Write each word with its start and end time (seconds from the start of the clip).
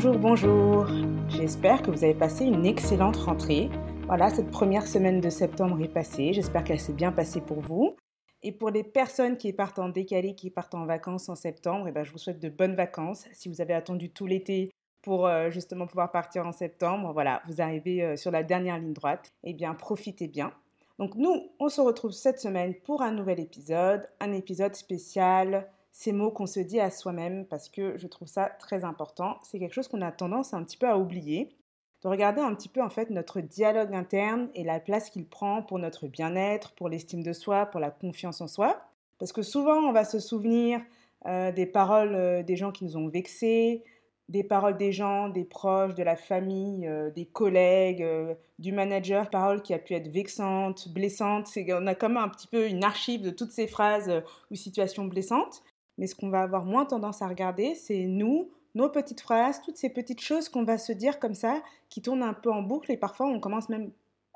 Bonjour, 0.00 0.16
bonjour. 0.16 0.86
J'espère 1.28 1.82
que 1.82 1.90
vous 1.90 2.04
avez 2.04 2.14
passé 2.14 2.44
une 2.44 2.64
excellente 2.64 3.16
rentrée. 3.16 3.68
Voilà, 4.06 4.30
cette 4.30 4.48
première 4.52 4.86
semaine 4.86 5.20
de 5.20 5.28
septembre 5.28 5.82
est 5.82 5.92
passée. 5.92 6.32
J'espère 6.32 6.62
qu'elle 6.62 6.78
s'est 6.78 6.92
bien 6.92 7.10
passée 7.10 7.40
pour 7.40 7.58
vous. 7.58 7.96
Et 8.44 8.52
pour 8.52 8.70
les 8.70 8.84
personnes 8.84 9.36
qui 9.36 9.52
partent 9.52 9.80
en 9.80 9.88
décalé, 9.88 10.36
qui 10.36 10.50
partent 10.50 10.76
en 10.76 10.86
vacances 10.86 11.28
en 11.28 11.34
septembre, 11.34 11.88
eh 11.88 11.90
ben, 11.90 12.04
je 12.04 12.12
vous 12.12 12.18
souhaite 12.18 12.38
de 12.38 12.48
bonnes 12.48 12.76
vacances. 12.76 13.26
Si 13.32 13.48
vous 13.48 13.60
avez 13.60 13.74
attendu 13.74 14.08
tout 14.08 14.26
l'été 14.26 14.70
pour 15.02 15.26
euh, 15.26 15.50
justement 15.50 15.88
pouvoir 15.88 16.12
partir 16.12 16.46
en 16.46 16.52
septembre, 16.52 17.12
voilà, 17.12 17.42
vous 17.48 17.60
arrivez 17.60 18.04
euh, 18.04 18.16
sur 18.16 18.30
la 18.30 18.44
dernière 18.44 18.78
ligne 18.78 18.92
droite. 18.92 19.32
Eh 19.42 19.52
bien, 19.52 19.74
profitez 19.74 20.28
bien. 20.28 20.52
Donc 21.00 21.16
nous, 21.16 21.50
on 21.58 21.68
se 21.68 21.80
retrouve 21.80 22.12
cette 22.12 22.38
semaine 22.38 22.72
pour 22.84 23.02
un 23.02 23.10
nouvel 23.10 23.40
épisode, 23.40 24.08
un 24.20 24.32
épisode 24.32 24.76
spécial 24.76 25.68
ces 25.98 26.12
mots 26.12 26.30
qu'on 26.30 26.46
se 26.46 26.60
dit 26.60 26.78
à 26.78 26.92
soi-même 26.92 27.44
parce 27.44 27.68
que 27.68 27.98
je 27.98 28.06
trouve 28.06 28.28
ça 28.28 28.50
très 28.60 28.84
important. 28.84 29.36
C'est 29.42 29.58
quelque 29.58 29.72
chose 29.72 29.88
qu'on 29.88 30.00
a 30.00 30.12
tendance 30.12 30.54
un 30.54 30.62
petit 30.62 30.76
peu 30.76 30.88
à 30.88 30.96
oublier, 30.96 31.56
de 32.04 32.08
regarder 32.08 32.40
un 32.40 32.54
petit 32.54 32.68
peu 32.68 32.80
en 32.80 32.88
fait 32.88 33.10
notre 33.10 33.40
dialogue 33.40 33.92
interne 33.92 34.48
et 34.54 34.62
la 34.62 34.78
place 34.78 35.10
qu'il 35.10 35.26
prend 35.26 35.60
pour 35.60 35.80
notre 35.80 36.06
bien-être, 36.06 36.70
pour 36.76 36.88
l'estime 36.88 37.24
de 37.24 37.32
soi, 37.32 37.66
pour 37.66 37.80
la 37.80 37.90
confiance 37.90 38.40
en 38.40 38.46
soi. 38.46 38.80
Parce 39.18 39.32
que 39.32 39.42
souvent 39.42 39.74
on 39.74 39.90
va 39.90 40.04
se 40.04 40.20
souvenir 40.20 40.80
euh, 41.26 41.50
des 41.50 41.66
paroles 41.66 42.14
euh, 42.14 42.44
des 42.44 42.54
gens 42.54 42.70
qui 42.70 42.84
nous 42.84 42.96
ont 42.96 43.08
vexés, 43.08 43.82
des 44.28 44.44
paroles 44.44 44.76
des 44.76 44.92
gens, 44.92 45.28
des 45.28 45.44
proches, 45.44 45.96
de 45.96 46.04
la 46.04 46.14
famille, 46.14 46.86
euh, 46.86 47.10
des 47.10 47.26
collègues, 47.26 48.06
du 48.60 48.70
manager, 48.70 49.30
paroles 49.30 49.62
qui 49.62 49.74
a 49.74 49.80
pu 49.80 49.94
être 49.94 50.12
vexantes, 50.12 50.90
blessantes. 50.90 51.48
On 51.70 51.88
a 51.88 51.96
comme 51.96 52.16
un 52.16 52.28
petit 52.28 52.46
peu 52.46 52.68
une 52.68 52.84
archive 52.84 53.20
de 53.20 53.30
toutes 53.30 53.50
ces 53.50 53.66
phrases 53.66 54.22
ou 54.52 54.54
situations 54.54 55.04
blessantes. 55.04 55.64
Mais 55.98 56.06
ce 56.06 56.14
qu'on 56.14 56.30
va 56.30 56.42
avoir 56.42 56.64
moins 56.64 56.86
tendance 56.86 57.22
à 57.22 57.28
regarder, 57.28 57.74
c'est 57.74 58.06
nous, 58.06 58.50
nos 58.74 58.88
petites 58.88 59.20
phrases, 59.20 59.60
toutes 59.60 59.76
ces 59.76 59.90
petites 59.90 60.20
choses 60.20 60.48
qu'on 60.48 60.64
va 60.64 60.78
se 60.78 60.92
dire 60.92 61.18
comme 61.18 61.34
ça, 61.34 61.62
qui 61.88 62.00
tournent 62.00 62.22
un 62.22 62.34
peu 62.34 62.50
en 62.50 62.62
boucle 62.62 62.92
et 62.92 62.96
parfois 62.96 63.26
on 63.26 63.40
commence 63.40 63.68
même 63.68 63.90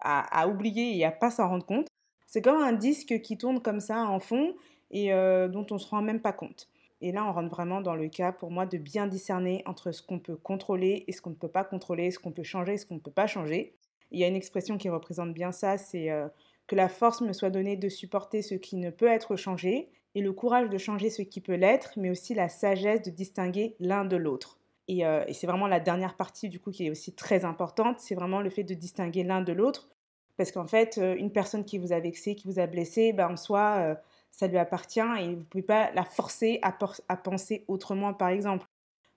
à, 0.05 0.49
oublier 0.49 0.99
et 0.99 1.05
à 1.05 1.13
pas 1.13 1.31
s'en 1.31 1.49
rendre 1.49 1.65
compte. 1.65 1.87
C'est 2.27 2.43
comme 2.43 2.61
un 2.61 2.73
disque 2.73 3.21
qui 3.21 3.39
tourne 3.39 3.61
comme 3.61 3.79
ça 3.79 4.05
en 4.05 4.19
fond 4.19 4.55
et 4.91 5.13
euh, 5.13 5.47
dont 5.49 5.67
on 5.71 5.79
se 5.79 5.89
rend 5.89 6.03
même 6.03 6.21
pas 6.21 6.33
compte. 6.33 6.69
Et 7.01 7.13
là, 7.13 7.25
on 7.25 7.33
rentre 7.33 7.51
vraiment 7.51 7.81
dans 7.81 7.95
le 7.95 8.09
cas, 8.09 8.33
pour 8.33 8.51
moi, 8.51 8.65
de 8.65 8.79
bien 8.79 9.07
discerner 9.07 9.63
entre 9.67 9.91
ce 9.91 10.03
qu'on 10.03 10.21
peut 10.21 10.37
contrôler 10.37 11.05
et 11.09 11.13
ce 11.13 11.21
qu'on 11.21 11.31
ne 11.31 11.35
peut 11.35 11.49
pas 11.49 11.65
contrôler, 11.65 12.11
ce 12.11 12.19
qu'on 12.19 12.31
peut 12.31 12.45
changer 12.45 12.75
et 12.75 12.79
ce 12.79 12.87
qu'on 12.87 12.95
ne 12.95 13.01
peut 13.01 13.11
pas 13.11 13.27
changer. 13.27 13.75
Il 14.13 14.21
y 14.21 14.25
a 14.25 14.29
une 14.29 14.37
expression 14.37 14.79
qui 14.79 14.89
représente 14.89 15.35
bien 15.35 15.53
ça, 15.53 15.79
c'est 15.79 16.11
euh, 16.11 16.29
que 16.69 16.77
la 16.77 16.89
force 16.89 17.21
me 17.21 17.33
soit 17.33 17.51
donnée 17.51 17.77
de 17.77 17.89
supporter 17.89 18.41
ce 18.41 18.55
qui 18.55 18.77
ne 18.77 18.91
peut 18.91 19.09
être 19.09 19.37
changé 19.37 19.91
et 20.15 20.21
le 20.21 20.33
courage 20.33 20.69
de 20.69 20.79
changer 20.79 21.11
ce 21.11 21.23
qui 21.23 21.41
peut 21.41 21.55
l'être, 21.55 21.93
mais 21.97 22.11
aussi 22.11 22.35
la 22.35 22.49
sagesse 22.49 23.03
de 23.03 23.11
distinguer 23.11 23.77
l'un 23.81 24.05
de 24.05 24.17
l'autre. 24.17 24.59
Euh, 24.91 25.25
et, 25.27 25.33
c'est 25.33 25.47
vraiment 25.47 25.69
la 25.69 25.81
dernière 25.81 26.17
partie 26.17 26.49
du 26.49 26.61
coup 26.61 26.71
qui 26.71 26.87
est 26.87 26.91
aussi 26.91 27.15
très 27.15 27.45
importante, 27.45 28.01
c'est 28.01 28.15
vraiment 28.15 28.41
le 28.41 28.51
fait 28.51 28.65
de 28.65 28.75
distinguer 28.75 29.23
l'un 29.23 29.41
de 29.41 29.53
l'autre, 29.53 29.89
parce 30.37 30.53
qu'en 30.53 30.67
fait, 30.67 30.99
euh, 30.99 31.15
une 31.17 31.31
personne 31.31 31.65
qui 31.65 31.79
vous 31.79 31.93
a 31.93 32.01
vexé, 32.01 32.35
qui 32.35 32.49
vous 32.49 32.59
a 32.59 32.67
blessé, 32.67 33.13
ben, 33.13 33.31
en 33.33 33.37
soi, 33.37 33.77
euh, 33.79 33.95
ça 34.31 34.47
lui 34.49 34.59
appartient 34.59 35.01
et 35.01 35.35
vous 35.35 35.41
ne 35.41 35.45
pouvez 35.45 35.63
pas 35.63 35.93
la 35.93 36.05
forcer 36.05 36.59
à, 36.63 36.77
à 37.09 37.17
penser 37.17 37.65
autrement, 37.69 38.13
par 38.15 38.29
exemple. 38.29 38.67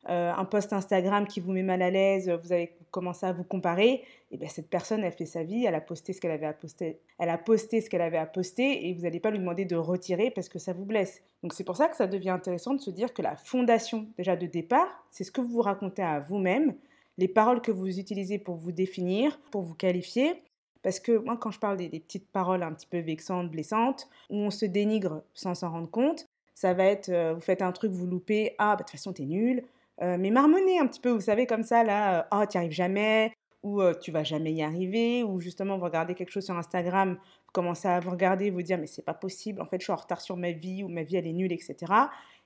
Euh, 0.08 0.31
un 0.36 0.45
post 0.45 0.72
Instagram 0.72 1.25
qui 1.28 1.39
vous 1.39 1.52
met 1.52 1.64
mal 1.64 1.81
à 1.81 1.89
l'aise, 1.89 2.30
vous 2.44 2.52
avez 2.52 2.75
commencé 2.92 3.25
à 3.25 3.34
vous 3.34 3.44
comparer, 3.44 3.89
et 3.89 4.03
eh 4.31 4.38
bien 4.38 4.48
cette 4.48 4.70
personne, 4.70 5.03
elle 5.03 5.11
fait 5.11 5.25
sa 5.25 5.44
vie, 5.44 5.66
elle 5.66 5.75
a 5.75 5.81
posté 5.81 6.14
ce 6.14 6.22
qu'elle 6.22 6.31
avait 6.31 6.45
à 6.45 6.53
poster, 6.53 7.00
elle 7.17 7.30
a 7.30 7.38
posté 7.38 7.81
ce 7.81 7.89
qu'elle 7.89 8.02
avait 8.02 8.17
à 8.17 8.26
poster, 8.26 8.88
et 8.88 8.94
vous 8.94 9.02
n'allez 9.02 9.20
pas 9.20 9.32
lui 9.32 9.39
demander 9.39 9.65
de 9.65 9.76
retirer 9.76 10.30
parce 10.30 10.48
que 10.48 10.60
ça 10.60 10.73
vous 10.73 10.86
blesse. 10.86 11.23
Donc 11.42 11.54
c'est 11.54 11.64
pour 11.64 11.76
ça 11.76 11.88
que 11.88 11.95
ça 11.95 12.08
devient 12.08 12.30
intéressant 12.30 12.76
de 12.76 12.82
se 12.82 12.92
dire 12.92 13.14
que 13.14 13.21
la 13.21 13.36
fondation 13.36 14.08
déjà 14.17 14.36
de 14.36 14.45
départ, 14.45 14.88
c'est 15.10 15.23
ce 15.23 15.32
que 15.32 15.42
vous 15.42 15.49
vous 15.49 15.61
racontez 15.61 16.04
à 16.04 16.20
vous-même, 16.20 16.76
les 17.17 17.27
paroles 17.27 17.61
que 17.61 17.71
vous 17.71 17.99
utilisez 17.99 18.38
pour 18.38 18.55
vous 18.55 18.71
définir, 18.71 19.39
pour 19.52 19.61
vous 19.61 19.76
qualifier. 19.76 20.42
Parce 20.83 20.99
que 20.99 21.17
moi, 21.17 21.36
quand 21.38 21.49
je 21.49 21.60
parle 21.60 21.77
des, 21.77 21.89
petites 21.89 22.27
paroles 22.27 22.61
un 22.61 22.71
petit 22.71 22.86
peu 22.86 22.99
vexantes, 22.99 23.49
blessantes, 23.49 24.08
où 24.30 24.38
on 24.38 24.52
se 24.52 24.65
dénigre 24.65 25.23
sans 25.33 25.55
s'en 25.55 25.71
rendre 25.71 25.89
compte, 25.89 26.27
ça 26.54 26.73
va 26.73 26.86
être, 26.86 27.10
euh, 27.10 27.33
vous 27.33 27.42
faites 27.42 27.61
un 27.61 27.71
truc, 27.71 27.92
vous 27.92 28.05
loupez, 28.05 28.54
ah, 28.60 28.76
bah, 28.76 28.76
de 28.76 28.82
toute 28.83 28.92
façon, 28.92 29.11
t'es 29.11 29.26
nul, 29.26 29.64
euh, 30.02 30.17
mais 30.20 30.30
marmonner 30.30 30.80
un 30.80 30.88
petit 30.88 31.00
peu, 31.00 31.10
vous 31.10 31.22
savez, 31.22 31.45
comme 31.45 31.64
ça, 31.64 31.83
là, 31.83 32.20
euh, 32.20 32.23
oh, 32.42 32.45
tu 32.50 32.58
arrives 32.58 32.72
jamais, 32.72 33.33
ou 33.64 33.82
euh, 33.82 33.94
tu 33.94 34.11
vas 34.11 34.23
jamais 34.23 34.54
y 34.54 34.61
arriver, 34.61 35.23
ou 35.23 35.39
justement, 35.39 35.78
vous 35.78 35.86
regardez 35.86 36.16
quelque 36.16 36.32
chose 36.32 36.45
sur 36.45 36.58
Instagram, 36.58 37.14
vous 37.14 37.52
commencez 37.54 37.88
à 37.88 38.00
vous 38.00 38.11
regarder, 38.11 38.52
vous 38.52 38.61
dire, 38.61 38.78
mais 38.78 38.88
c'est 38.88 39.06
pas 39.06 39.14
possible, 39.14 39.61
en 39.61 39.66
fait, 39.66 39.80
je 39.80 39.86
suis 39.86 39.94
en 39.94 39.98
retard 39.98 40.22
sur 40.22 40.38
ma 40.38 40.52
vie, 40.52 40.83
ou 40.83 40.89
ma 40.89 41.04
vie, 41.04 41.16
elle 41.16 41.28
est 41.28 41.33
nulle, 41.33 41.54
etc. 41.54 41.76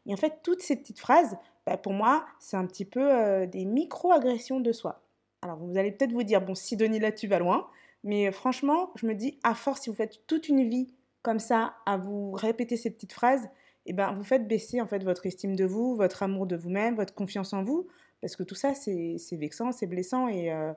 Et 0.06 0.14
en 0.14 0.18
fait, 0.18 0.40
toutes 0.44 0.62
ces 0.62 0.76
petites 0.76 1.00
phrases, 1.00 1.38
bah, 1.66 1.78
pour 1.78 1.94
moi, 1.94 2.26
c'est 2.40 2.58
un 2.58 2.66
petit 2.66 2.86
peu 2.86 3.48
des 3.48 3.66
micro-agressions 3.66 4.60
de 4.60 4.72
soi. 4.72 5.02
Alors, 5.42 5.58
vous 5.58 5.78
allez 5.78 5.92
peut-être 5.92 6.12
vous 6.12 6.24
dire, 6.24 6.42
bon, 6.42 6.56
Sidonie, 6.56 7.00
là, 7.00 7.12
tu 7.12 7.28
vas 7.28 7.40
loin, 7.40 7.68
mais 8.04 8.31
franchement, 8.31 8.92
je 8.96 9.08
me 9.08 9.14
dis, 9.14 9.40
à 9.44 9.56
force, 9.56 9.81
si 9.81 9.90
vous 9.90 9.96
faites 9.96 10.26
toute 10.28 10.50
une 10.50 10.70
vie 10.70 10.94
comme 11.22 11.40
ça, 11.40 11.74
à 11.86 11.98
vous 11.98 12.31
répéter 12.31 12.78
ces 12.78 12.92
petites 12.92 13.14
phrases, 13.14 13.50
eh 13.89 13.94
ben, 13.94 14.13
vous 14.13 14.23
faites 14.23 14.47
baisser 14.47 14.81
en 14.81 14.88
fait 14.88 15.03
votre 15.03 15.25
estime 15.25 15.55
de 15.55 15.66
vous, 15.66 15.95
votre 15.95 16.22
amour 16.22 16.45
de 16.45 16.55
vous-même, 16.55 16.95
votre 16.95 17.16
confiance 17.16 17.53
en 17.53 17.63
vous, 17.63 17.88
parce 18.22 18.35
que 18.35 18.44
tout 18.44 18.55
ça, 18.55 18.75
c'est 18.75 19.17
vexant, 19.31 19.72
c'est 19.72 19.88
blessant 19.88 20.27
et, 20.27 20.51
euh, 20.51 20.72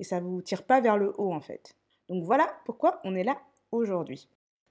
ça 0.00 0.20
ne 0.20 0.26
vous 0.26 0.40
tire 0.40 0.64
pas 0.64 0.80
vers 0.80 0.96
le 0.96 1.12
haut 1.18 1.32
en 1.32 1.40
fait. 1.40 1.76
Donc 2.08 2.24
voilà 2.24 2.48
pourquoi 2.64 3.00
on 3.04 3.14
est 3.14 3.22
là 3.22 3.38
aujourd'hui. 3.70 4.28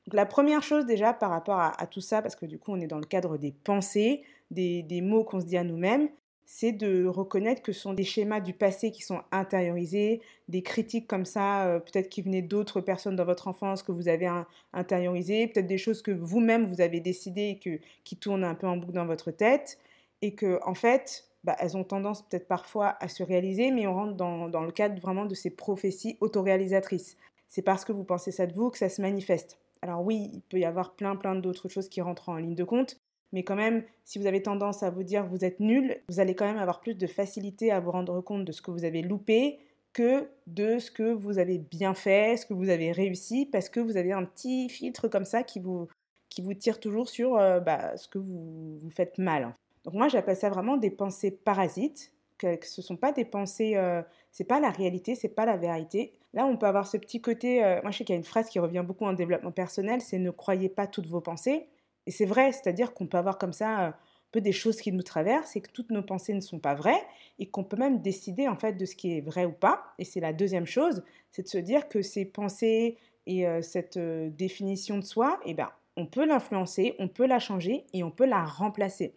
Donc 0.08 0.16
la 0.16 0.26
première 0.26 0.64
chose 0.64 0.86
déjà 0.86 1.14
par 1.14 1.30
rapport 1.30 1.60
à, 1.60 1.88
tout 1.88 2.02
ça, 2.02 2.22
parce 2.22 2.36
que 2.36 2.46
du 2.46 2.58
coup 2.60 2.72
on 2.72 2.82
est 2.82 2.88
dans 2.88 3.00
le 3.00 3.06
cadre 3.06 3.38
des 3.38 3.52
pensées, 3.52 4.24
des 4.50 5.02
mots 5.02 5.24
qu'on 5.24 5.40
se 5.40 5.46
dit 5.46 5.58
à 5.58 5.64
nous-mêmes, 5.64 6.10
c'est 6.46 6.72
de 6.72 7.06
reconnaître 7.06 7.62
que 7.62 7.72
ce 7.72 7.82
sont 7.82 7.94
des 7.94 8.04
schémas 8.04 8.40
du 8.40 8.54
passé 8.54 8.92
qui 8.92 9.02
sont 9.02 9.22
intériorisés, 9.32 10.22
des 10.50 10.62
critiques 10.62 11.08
comme 11.08 11.26
ça, 11.26 11.66
euh, 11.68 11.80
peut-être 11.80 12.10
qui 12.10 12.22
venaient 12.22 12.42
d'autres 12.42 12.82
personnes 12.82 13.16
dans 13.16 13.26
votre 13.26 13.48
enfance 13.48 13.84
que 13.84 13.92
vous 13.92 14.08
avez 14.08 14.30
intériorisées, 14.74 15.48
peut-être 15.48 15.68
des 15.68 15.78
choses 15.78 16.02
que 16.02 16.12
vous-même 16.12 16.68
vous 16.68 16.82
avez 16.82 17.00
décidées 17.00 17.50
et 17.50 17.60
que, 17.60 17.80
qui 18.04 18.18
tournent 18.18 18.44
un 18.44 18.56
peu 18.56 18.68
en 18.68 18.78
boucle 18.78 18.94
dans 18.94 19.06
votre 19.06 19.32
tête, 19.32 19.80
et 20.22 20.36
que 20.36 20.60
en 20.64 20.76
fait, 20.76 21.26
bah, 21.44 21.56
elles 21.60 21.76
ont 21.76 21.84
tendance 21.84 22.22
peut-être 22.22 22.48
parfois 22.48 22.96
à 23.00 23.08
se 23.08 23.24
réaliser, 23.24 23.72
mais 23.72 23.88
on 23.88 23.94
rentre 23.94 24.14
dans, 24.16 24.48
dans 24.50 24.62
le 24.64 24.72
cadre 24.72 25.00
vraiment 25.02 25.26
de 25.26 25.36
ces 25.36 25.50
prophéties 25.50 26.18
autoréalisatrices. 26.22 27.18
C'est 27.50 27.62
parce 27.62 27.86
que 27.86 27.92
vous 27.92 28.04
pensez 28.04 28.32
ça 28.32 28.48
de 28.48 28.54
vous 28.54 28.70
que 28.70 28.78
ça 28.78 28.90
se 28.90 29.02
manifeste. 29.02 29.60
Alors 29.82 30.02
oui, 30.02 30.30
il 30.34 30.42
peut 30.42 30.60
y 30.60 30.66
avoir 30.66 30.96
plein 30.96 31.16
plein 31.16 31.36
d'autres 31.36 31.68
choses 31.68 31.90
qui 31.90 32.02
rentrent 32.02 32.30
en 32.30 32.38
ligne 32.38 32.56
de 32.56 32.64
compte, 32.64 33.00
mais 33.34 33.44
quand 33.44 33.56
même, 33.56 33.84
si 34.06 34.20
vous 34.20 34.28
avez 34.28 34.42
tendance 34.42 34.84
à 34.84 34.90
vous 34.90 35.04
dire 35.04 35.26
vous 35.26 35.44
êtes 35.44 35.60
nul, 35.60 35.98
vous 36.08 36.22
allez 36.22 36.36
quand 36.36 36.46
même 36.46 36.58
avoir 36.58 36.80
plus 36.80 36.96
de 36.96 37.08
facilité 37.08 37.72
à 37.72 37.82
vous 37.82 37.92
rendre 37.92 38.22
compte 38.22 38.46
de 38.46 38.52
ce 38.54 38.62
que 38.62 38.72
vous 38.72 38.86
avez 38.86 39.02
loupé 39.02 39.60
que 39.92 40.28
de 40.48 40.80
ce 40.80 40.92
que 40.92 41.14
vous 41.14 41.38
avez 41.38 41.60
bien 41.60 41.94
fait, 41.94 42.38
ce 42.38 42.46
que 42.46 42.54
vous 42.54 42.70
avez 42.70 42.92
réussi, 42.92 43.46
parce 43.46 43.70
que 43.70 43.80
vous 43.80 43.96
avez 43.96 44.12
un 44.12 44.26
petit 44.26 44.68
filtre 44.70 45.08
comme 45.08 45.26
ça 45.26 45.44
qui 45.44 45.60
vous, 45.60 45.88
qui 46.30 46.42
vous 46.42 46.54
tire 46.56 46.80
toujours 46.80 47.10
sur 47.10 47.38
euh, 47.38 47.60
bah, 47.60 47.96
ce 47.96 48.08
que 48.08 48.18
vous, 48.18 48.80
vous 48.82 48.90
faites 48.90 49.20
mal. 49.20 49.54
Donc 49.84 49.94
moi, 49.94 50.08
j'appelle 50.08 50.36
ça 50.36 50.50
vraiment 50.50 50.78
des 50.78 50.90
pensées 50.90 51.32
parasites, 51.32 52.12
que, 52.40 52.58
ce 52.64 52.82
ne 52.82 52.84
sont 52.84 52.98
pas 52.98 53.12
des 53.12 53.26
pensées, 53.26 53.76
euh, 53.76 54.02
c'est 54.32 54.44
pas 54.44 54.60
la 54.60 54.72
réalité, 54.72 55.16
c'est 55.16 55.30
pas 55.30 55.46
la 55.46 55.58
vérité. 55.58 56.14
Là, 56.34 56.48
on 56.48 56.58
peut 56.58 56.66
avoir 56.66 56.88
ce 56.88 56.98
petit 56.98 57.22
côté, 57.22 57.64
euh, 57.64 57.80
moi 57.84 57.92
je 57.92 58.00
sais 58.00 58.04
qu'il 58.04 58.14
y 58.14 58.18
a 58.18 58.18
une 58.18 58.24
phrase 58.24 58.50
qui 58.50 58.60
revient 58.60 58.84
beaucoup 58.86 59.06
en 59.06 59.14
développement 59.14 59.52
personnel, 59.52 60.02
c'est 60.02 60.18
ne 60.18 60.32
croyez 60.32 60.70
pas 60.70 60.88
toutes 60.88 61.08
vos 61.08 61.22
pensées. 61.22 61.68
Et 62.06 62.12
c'est 62.12 62.26
vrai, 62.26 62.52
c'est-à-dire 62.52 62.94
qu'on 62.94 63.08
peut 63.08 63.18
avoir 63.18 63.38
comme 63.38 63.54
ça 63.54 63.88
un 63.88 63.96
peu 64.32 64.42
des 64.42 64.52
choses 64.52 64.82
qui 64.82 64.92
nous 64.92 65.04
traversent 65.04 65.56
et 65.56 65.62
que 65.62 65.72
toutes 65.72 65.92
nos 65.92 66.02
pensées 66.02 66.34
ne 66.34 66.42
sont 66.42 66.60
pas 66.60 66.74
vraies 66.74 67.02
et 67.40 67.48
qu'on 67.48 67.64
peut 67.64 67.78
même 67.78 68.02
décider 68.02 68.48
en 68.48 68.56
fait 68.56 68.74
de 68.74 68.86
ce 68.86 68.96
qui 68.96 69.18
est 69.18 69.22
vrai 69.22 69.46
ou 69.46 69.52
pas. 69.52 69.94
Et 70.00 70.06
c'est 70.06 70.20
la 70.20 70.34
deuxième 70.34 70.66
chose, 70.66 71.04
c'est 71.32 71.44
de 71.44 71.48
se 71.48 71.58
dire 71.58 71.88
que 71.88 72.02
ces 72.02 72.26
pensées 72.26 72.98
et 73.26 73.46
cette 73.62 73.98
définition 73.98 74.98
de 74.98 75.04
soi, 75.04 75.40
eh 75.46 75.54
ben, 75.54 75.70
on 75.96 76.06
peut 76.06 76.26
l'influencer, 76.26 76.96
on 77.00 77.08
peut 77.08 77.26
la 77.26 77.40
changer 77.40 77.86
et 77.94 78.04
on 78.04 78.12
peut 78.12 78.26
la 78.26 78.44
remplacer. 78.44 79.16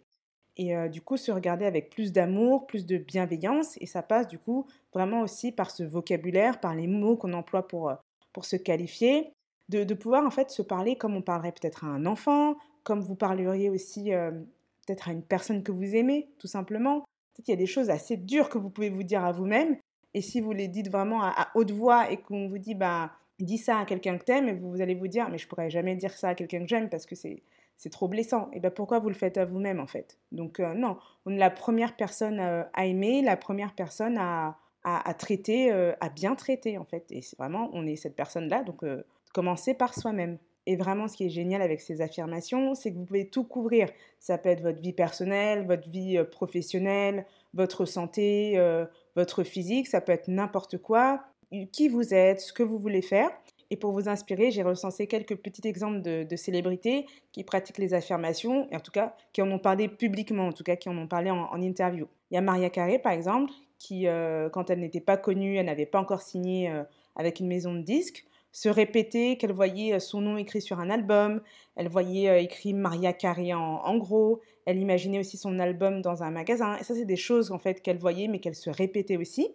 Et 0.57 0.73
du 0.89 1.01
coup, 1.01 1.17
se 1.17 1.31
regarder 1.31 1.65
avec 1.65 1.89
plus 1.89 2.11
d'amour, 2.11 2.65
plus 2.65 2.85
de 2.85 2.97
bienveillance, 2.97 3.77
et 3.79 3.85
ça 3.85 4.01
passe 4.01 4.27
du 4.27 4.39
coup 4.39 4.65
vraiment 4.93 5.21
aussi 5.21 5.51
par 5.51 5.69
ce 5.69 5.83
vocabulaire, 5.83 6.59
par 6.59 6.73
les 6.73 6.87
mots 6.87 7.15
qu'on 7.15 7.33
emploie 7.33 7.67
pour, 7.67 7.93
pour 8.33 8.45
se 8.45 8.55
qualifier, 8.55 9.33
de, 9.69 9.83
de, 9.83 9.93
pouvoir 9.93 10.25
en 10.25 10.31
fait 10.31 10.49
se 10.49 10.61
parler 10.61 10.95
comme 10.95 11.15
on 11.15 11.21
parlerait 11.21 11.51
peut-être 11.51 11.83
à 11.83 11.87
un 11.87 12.05
enfant, 12.05 12.55
comme 12.87 13.01
vous 13.01 13.15
parleriez 13.15 13.69
aussi 13.69 14.13
euh, 14.13 14.31
peut-être 14.31 15.09
à 15.09 15.11
une 15.11 15.21
personne 15.21 15.61
que 15.61 15.73
vous 15.73 15.93
aimez, 15.93 16.29
tout 16.39 16.47
simplement. 16.47 17.01
Peut-être 17.01 17.45
qu'il 17.45 17.51
y 17.51 17.57
a 17.57 17.59
des 17.59 17.65
choses 17.65 17.89
assez 17.89 18.15
dures 18.15 18.47
que 18.47 18.57
vous 18.57 18.69
pouvez 18.69 18.89
vous 18.89 19.03
dire 19.03 19.25
à 19.25 19.33
vous-même. 19.33 19.75
Et 20.13 20.21
si 20.21 20.39
vous 20.39 20.53
les 20.53 20.69
dites 20.69 20.89
vraiment 20.89 21.21
à, 21.21 21.49
haute 21.53 21.71
voix 21.71 22.09
et 22.09 22.15
qu'on 22.15 22.47
vous 22.47 22.59
dit, 22.59 22.75
bah, 22.75 23.11
dis 23.39 23.57
ça 23.57 23.79
à 23.79 23.85
quelqu'un 23.85 24.17
que 24.17 24.23
t'aimes, 24.23 24.57
vous, 24.61 24.79
allez 24.79 24.95
vous 24.95 25.09
dire, 25.09 25.27
mais 25.29 25.37
je 25.37 25.49
pourrais 25.49 25.69
jamais 25.69 25.97
dire 25.97 26.13
ça 26.13 26.29
à 26.29 26.35
quelqu'un 26.35 26.61
que 26.61 26.67
j'aime 26.69 26.87
parce 26.87 27.05
que 27.05 27.13
c'est, 27.13 27.43
c'est 27.75 27.89
trop 27.89 28.07
blessant. 28.07 28.49
Et 28.53 28.61
ben 28.61 28.71
pourquoi 28.71 28.99
vous 28.99 29.09
le 29.09 29.15
faites 29.15 29.37
à 29.37 29.43
vous-même 29.43 29.81
en 29.81 29.87
fait? 29.87 30.17
Donc 30.31 30.61
euh, 30.61 30.73
non, 30.73 30.95
on 31.25 31.31
est 31.31 31.37
la 31.37 31.49
première 31.49 31.93
personne 31.97 32.39
euh, 32.39 32.63
à 32.71 32.85
aimer, 32.85 33.21
la 33.21 33.35
première 33.35 33.75
personne 33.75 34.17
à, 34.17 34.57
à, 34.85 35.13
traiter, 35.13 35.71
à 35.71 36.07
bien 36.07 36.35
traiter 36.35 36.77
en 36.77 36.85
fait. 36.85 37.05
Et 37.09 37.21
c'est 37.21 37.37
vraiment, 37.37 37.69
on 37.73 37.85
est 37.85 37.97
cette 37.97 38.15
personne-là, 38.15 38.63
donc 38.63 38.85
commencez 39.33 39.73
par 39.73 39.93
soi-même. 39.93 40.37
Et 40.67 40.75
vraiment, 40.75 41.07
ce 41.07 41.15
qui 41.15 41.25
est 41.25 41.29
génial 41.29 41.61
avec 41.61 41.79
ces 41.79 42.01
affirmations, 42.01 42.75
c'est 42.75 42.91
que 42.91 42.97
vous 42.97 43.05
pouvez 43.05 43.29
tout 43.29 43.45
couvrir. 43.45 43.89
Ça 44.19 44.37
peut 44.37 44.49
être 44.49 44.61
votre 44.61 44.81
vie 44.81 44.91
personnelle, 44.91 45.65
votre 45.65 45.89
vie 45.89 46.17
euh, 46.17 46.25
professionnelle, 46.25 47.25
votre 47.53 47.85
santé, 47.85 48.57
euh, 48.57 48.85
votre 49.15 49.43
physique, 49.43 49.87
ça 49.87 50.01
peut 50.01 50.11
être 50.11 50.27
n'importe 50.27 50.77
quoi, 50.77 51.23
qui 51.71 51.87
vous 51.87 52.13
êtes, 52.13 52.41
ce 52.41 52.51
que 52.51 52.63
vous 52.63 52.77
voulez 52.77 53.01
faire. 53.01 53.29
Et 53.69 53.77
pour 53.77 53.93
vous 53.93 54.09
inspirer, 54.09 54.51
j'ai 54.51 54.61
recensé 54.61 55.07
quelques 55.07 55.37
petits 55.37 55.65
exemples 55.67 56.01
de, 56.01 56.35
célébrités 56.35 57.05
qui 57.31 57.43
pratiquent 57.45 57.77
les 57.77 57.93
affirmations, 57.93 58.67
et 58.69 58.75
en 58.75 58.79
tout 58.81 58.91
cas 58.91 59.15
qui 59.33 59.41
en 59.41 59.49
ont 59.51 59.59
parlé 59.59 59.87
publiquement, 59.87 60.47
en 60.47 60.53
tout 60.53 60.63
cas 60.63 60.75
qui 60.75 60.89
en 60.89 60.97
ont 60.97 61.07
parlé 61.07 61.31
en, 61.31 61.61
interview. 61.61 62.07
Il 62.29 62.35
y 62.35 62.37
a 62.37 62.41
Maria 62.41 62.69
Carré, 62.69 62.99
par 62.99 63.13
exemple, 63.13 63.51
qui, 63.79 64.07
euh, 64.07 64.49
quand 64.49 64.69
elle 64.69 64.79
n'était 64.79 65.01
pas 65.01 65.17
connue, 65.17 65.55
elle 65.55 65.65
n'avait 65.65 65.85
pas 65.85 65.99
encore 65.99 66.21
signé 66.21 66.69
euh, 66.69 66.83
avec 67.15 67.39
une 67.39 67.47
maison 67.47 67.73
de 67.73 67.81
disques, 67.81 68.25
se 68.57 68.69
répétait 68.69 69.37
qu'elle 69.37 69.51
voyait 69.51 69.93
euh, 69.93 69.99
son 69.99 70.21
nom 70.21 70.37
écrit 70.37 70.61
sur 70.61 70.79
un 70.79 70.89
album, 70.89 71.41
elle 71.75 71.89
voyait 71.89 72.43
écrit 72.43 72.73
Maria 72.73 73.13
Carré 73.13 73.53
en, 73.53 73.97
gros, 73.97 74.41
elle 74.65 74.79
imaginait 74.79 75.19
aussi 75.19 75.37
son 75.37 75.59
album 75.59 76.01
dans 76.01 76.23
un 76.23 76.31
magasin. 76.31 76.77
Et 76.77 76.83
ça, 76.83 76.95
c'est 76.95 77.05
des 77.05 77.15
choses 77.15 77.51
en 77.51 77.59
fait 77.59 77.81
qu'elle 77.81 77.99
voyait, 77.99 78.27
mais 78.27 78.39
qu'elle 78.39 78.55
se 78.55 78.69
répétait 78.69 79.17
aussi. 79.17 79.49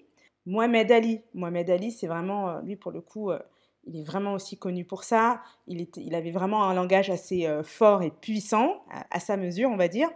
Mohamed 0.47 0.91
Ali, 0.93 1.21
Mohamed 1.35 1.71
Ali, 1.71 1.91
c'est 1.91 2.07
vraiment, 2.07 2.61
lui 2.61 2.77
pour 2.77 2.93
le 2.93 3.01
coup, 3.01 3.31
il 3.85 3.97
est 3.97 4.05
vraiment 4.05 4.35
aussi 4.35 4.57
connu 4.57 4.85
pour 4.85 5.05
ça. 5.05 5.43
Il, 5.67 5.87
il 5.97 6.15
avait 6.15 6.31
vraiment 6.31 6.65
un 6.65 6.75
langage 6.75 7.11
assez 7.11 7.47
euh, 7.47 7.63
fort 7.63 8.03
et 8.03 8.11
puissant, 8.11 8.85
à, 9.11 9.21
sa 9.21 9.37
mesure, 9.37 9.71
on 9.71 9.77
va 9.77 9.89
dire. 9.89 10.09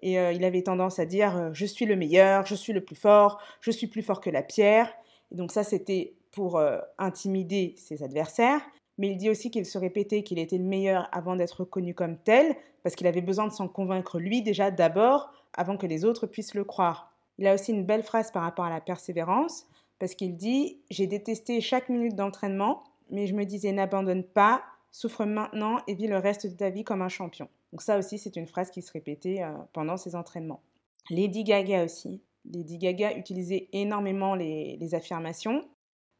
Et 0.00 0.18
euh, 0.18 0.32
il 0.32 0.44
avait 0.44 0.62
tendance 0.62 0.98
à 0.98 1.06
dire 1.06 1.36
euh, 1.36 1.50
Je 1.52 1.66
suis 1.66 1.86
le 1.86 1.94
meilleur, 1.94 2.46
je 2.46 2.54
suis 2.54 2.72
le 2.72 2.82
plus 2.82 2.96
fort, 2.96 3.40
je 3.60 3.70
suis 3.70 3.86
plus 3.86 4.02
fort 4.02 4.20
que 4.20 4.30
la 4.30 4.42
pierre. 4.42 4.92
Et 5.30 5.36
donc, 5.36 5.52
ça, 5.52 5.62
c'était 5.62 6.14
pour 6.32 6.60
intimider 6.98 7.74
ses 7.76 8.02
adversaires. 8.02 8.60
Mais 8.98 9.08
il 9.08 9.16
dit 9.16 9.30
aussi 9.30 9.50
qu'il 9.50 9.66
se 9.66 9.78
répétait 9.78 10.22
qu'il 10.22 10.38
était 10.38 10.58
le 10.58 10.64
meilleur 10.64 11.08
avant 11.12 11.36
d'être 11.36 11.64
connu 11.64 11.94
comme 11.94 12.18
tel, 12.18 12.54
parce 12.82 12.94
qu'il 12.94 13.06
avait 13.06 13.20
besoin 13.20 13.46
de 13.46 13.52
s'en 13.52 13.68
convaincre 13.68 14.18
lui 14.18 14.42
déjà 14.42 14.70
d'abord, 14.70 15.30
avant 15.54 15.76
que 15.76 15.86
les 15.86 16.04
autres 16.04 16.26
puissent 16.26 16.54
le 16.54 16.64
croire. 16.64 17.12
Il 17.38 17.46
a 17.46 17.54
aussi 17.54 17.72
une 17.72 17.84
belle 17.84 18.02
phrase 18.02 18.30
par 18.30 18.42
rapport 18.42 18.64
à 18.64 18.70
la 18.70 18.80
persévérance, 18.80 19.66
parce 19.98 20.14
qu'il 20.14 20.36
dit 20.36 20.80
J'ai 20.90 21.06
détesté 21.06 21.60
chaque 21.60 21.88
minute 21.88 22.16
d'entraînement, 22.16 22.84
mais 23.10 23.26
je 23.26 23.34
me 23.34 23.44
disais 23.44 23.72
n'abandonne 23.72 24.24
pas, 24.24 24.62
souffre 24.90 25.24
maintenant 25.24 25.78
et 25.86 25.94
vis 25.94 26.06
le 26.06 26.18
reste 26.18 26.46
de 26.46 26.54
ta 26.56 26.70
vie 26.70 26.84
comme 26.84 27.02
un 27.02 27.08
champion. 27.08 27.48
Donc 27.72 27.82
ça 27.82 27.98
aussi, 27.98 28.18
c'est 28.18 28.36
une 28.36 28.46
phrase 28.46 28.70
qui 28.70 28.82
se 28.82 28.92
répétait 28.92 29.42
euh, 29.42 29.52
pendant 29.72 29.96
ses 29.96 30.14
entraînements. 30.14 30.60
Lady 31.10 31.44
Gaga 31.44 31.84
aussi. 31.84 32.20
Lady 32.44 32.78
Gaga 32.78 33.16
utilisait 33.16 33.68
énormément 33.72 34.34
les, 34.34 34.94
affirmations. 34.94 35.64